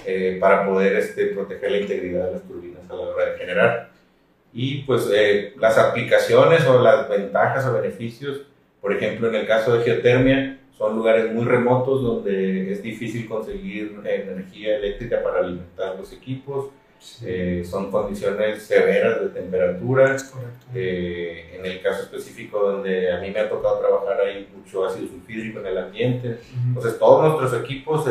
eh, 0.05 0.37
para 0.39 0.65
poder 0.65 0.95
este, 0.95 1.27
proteger 1.27 1.71
la 1.71 1.77
integridad 1.79 2.27
de 2.27 2.31
las 2.33 2.43
turbinas 2.43 2.89
a 2.89 2.93
la 2.93 3.01
hora 3.01 3.31
de 3.31 3.37
generar. 3.37 3.91
Y 4.53 4.83
pues 4.83 5.09
eh, 5.13 5.53
las 5.57 5.77
aplicaciones 5.77 6.65
o 6.65 6.81
las 6.81 7.09
ventajas 7.09 7.65
o 7.65 7.73
beneficios, 7.73 8.41
por 8.81 8.93
ejemplo, 8.93 9.29
en 9.29 9.35
el 9.35 9.47
caso 9.47 9.77
de 9.77 9.83
geotermia, 9.83 10.59
son 10.77 10.95
lugares 10.95 11.31
muy 11.31 11.45
remotos 11.45 12.01
donde 12.01 12.71
es 12.71 12.81
difícil 12.81 13.27
conseguir 13.29 14.01
energía 14.03 14.77
eléctrica 14.77 15.21
para 15.21 15.39
alimentar 15.39 15.95
los 15.95 16.11
equipos. 16.11 16.69
Eh, 17.23 17.63
son 17.67 17.91
condiciones 17.91 18.63
severas 18.63 19.21
de 19.21 19.29
temperatura. 19.29 20.15
Eh, 20.73 21.57
en 21.57 21.65
el 21.65 21.81
caso 21.81 22.03
específico 22.03 22.59
donde 22.59 23.11
a 23.11 23.19
mí 23.19 23.31
me 23.31 23.39
ha 23.39 23.49
tocado 23.49 23.79
trabajar 23.79 24.21
hay 24.21 24.47
mucho 24.55 24.85
ácido 24.85 25.07
sulfídrico 25.07 25.59
en 25.59 25.67
el 25.67 25.77
ambiente. 25.77 26.37
Entonces 26.67 26.99
todos 26.99 27.39
nuestros 27.39 27.63
equipos 27.63 28.07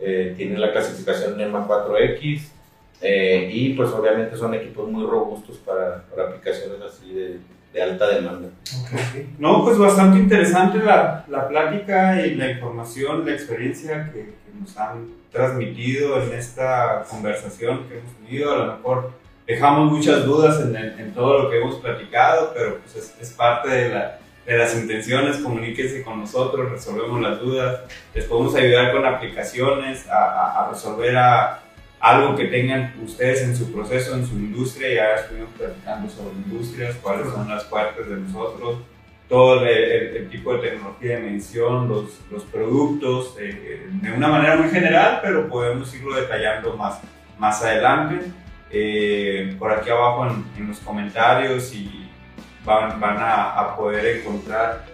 eh, 0.00 0.34
tienen 0.36 0.60
la 0.60 0.72
clasificación 0.72 1.36
NEMA 1.36 1.66
4X 1.66 2.42
y 3.00 3.74
pues 3.74 3.90
obviamente 3.90 4.36
son 4.36 4.54
equipos 4.54 4.88
muy 4.88 5.06
robustos 5.06 5.58
para, 5.58 6.04
para 6.10 6.28
aplicaciones 6.28 6.80
así 6.82 7.12
de, 7.12 7.38
de 7.72 7.82
alta 7.82 8.08
demanda. 8.08 8.48
No, 9.38 9.64
pues 9.64 9.78
bastante 9.78 10.18
interesante 10.18 10.78
la, 10.78 11.24
la, 11.28 11.48
plática 11.48 12.26
y 12.26 12.34
la 12.34 12.50
información, 12.50 13.24
la 13.24 13.32
experiencia 13.32 14.10
que, 14.12 14.32
nos 14.60 14.76
han 14.76 15.08
transmitido 15.32 16.22
en 16.22 16.32
esta 16.32 17.04
conversación 17.08 17.88
que 17.88 17.98
hemos 17.98 18.12
tenido. 18.16 18.52
A 18.52 18.56
lo 18.56 18.76
mejor 18.76 19.12
dejamos 19.46 19.92
muchas 19.92 20.24
dudas 20.24 20.60
en, 20.60 20.76
en 20.76 21.14
todo 21.14 21.42
lo 21.42 21.50
que 21.50 21.58
hemos 21.58 21.76
platicado, 21.76 22.52
pero 22.54 22.78
pues 22.78 22.96
es, 22.96 23.14
es 23.20 23.30
parte 23.30 23.68
de, 23.68 23.88
la, 23.90 24.18
de, 24.46 24.58
las 24.58 24.74
intenciones. 24.76 25.38
Comuníquense 25.38 26.02
con 26.02 26.20
nosotros, 26.20 26.70
resolvemos 26.70 27.20
las 27.20 27.40
dudas, 27.40 27.80
les 28.14 28.24
podemos 28.24 28.54
ayudar 28.54 28.92
con 28.92 29.06
aplicaciones 29.06 30.08
a, 30.08 30.18
a, 30.18 30.64
a 30.66 30.70
resolver 30.70 31.16
a 31.16 31.62
algo 32.00 32.36
que 32.36 32.44
tengan 32.46 32.94
ustedes 33.02 33.42
en 33.42 33.56
su 33.56 33.72
proceso, 33.72 34.14
en 34.14 34.26
su 34.26 34.34
industria, 34.34 34.94
ya 34.94 35.20
estuvimos 35.20 35.50
platicando 35.56 36.08
sobre 36.08 36.34
industrias, 36.34 36.94
cuáles 37.02 37.28
son 37.32 37.48
las 37.48 37.64
partes 37.64 38.08
de 38.08 38.16
nosotros, 38.16 38.78
todo 39.28 39.64
el, 39.64 40.28
tipo 40.30 40.54
de 40.54 40.70
tecnología 40.70 41.16
de 41.16 41.22
medición, 41.22 41.88
los, 41.88 42.20
los 42.30 42.44
productos, 42.44 43.36
eh, 43.38 43.88
de 43.90 44.12
una 44.12 44.28
manera 44.28 44.56
muy 44.56 44.70
general, 44.70 45.20
pero 45.22 45.48
podemos 45.48 45.94
irlo 45.94 46.16
detallando 46.16 46.76
más, 46.76 47.00
más 47.38 47.62
adelante. 47.62 48.26
Eh, 48.70 49.54
por 49.58 49.72
aquí 49.72 49.90
abajo 49.90 50.26
en, 50.26 50.44
en, 50.62 50.68
los 50.68 50.78
comentarios 50.80 51.72
y 51.74 52.08
van, 52.64 53.00
van 53.00 53.16
a, 53.16 53.58
a 53.58 53.76
poder 53.76 54.18
encontrar 54.18 54.84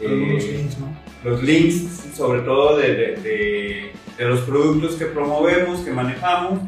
eh, 0.00 0.08
los, 0.08 0.44
links, 0.44 0.78
¿no? 0.78 0.96
los 1.22 1.42
links, 1.42 2.16
sobre 2.16 2.40
todo 2.40 2.78
de, 2.78 2.94
de, 2.94 3.16
de 3.16 3.92
de 4.20 4.28
los 4.28 4.40
productos 4.40 4.96
que 4.96 5.06
promovemos, 5.06 5.80
que 5.80 5.90
manejamos, 5.92 6.60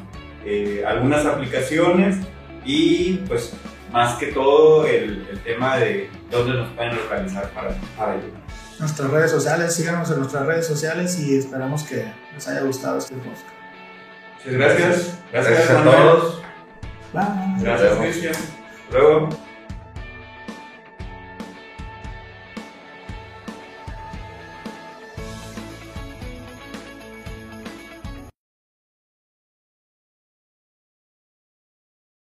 eh, 0.46 0.82
algunas 0.86 1.26
aplicaciones 1.26 2.16
y 2.64 3.18
pues 3.28 3.52
más 3.92 4.14
que 4.14 4.28
todo 4.28 4.86
el, 4.86 5.26
el, 5.30 5.38
tema 5.40 5.76
de 5.76 6.08
dónde 6.32 6.54
nos 6.54 6.70
pueden 6.72 6.96
localizar 6.96 7.48
para, 7.50 7.70
para 7.96 8.12
ayudar. 8.12 8.40
Nuestras 8.78 9.10
redes 9.10 9.30
sociales, 9.30 9.74
síganos 9.74 10.10
en 10.10 10.18
nuestras 10.18 10.46
redes 10.46 10.66
sociales 10.66 11.18
y 11.20 11.36
esperamos 11.38 11.84
que 11.84 12.10
les 12.34 12.48
haya 12.48 12.62
gustado 12.62 12.98
este 12.98 13.14
podcast. 13.14 13.44
Muchas 14.44 14.52
gracias. 14.54 15.18
Gracias, 15.30 15.58
gracias 15.58 15.70
a 15.70 15.84
todos. 15.84 16.42
Bye. 17.12 17.62
Gracias, 17.62 17.98
Cristian. 17.98 18.34
Luego. 18.90 19.51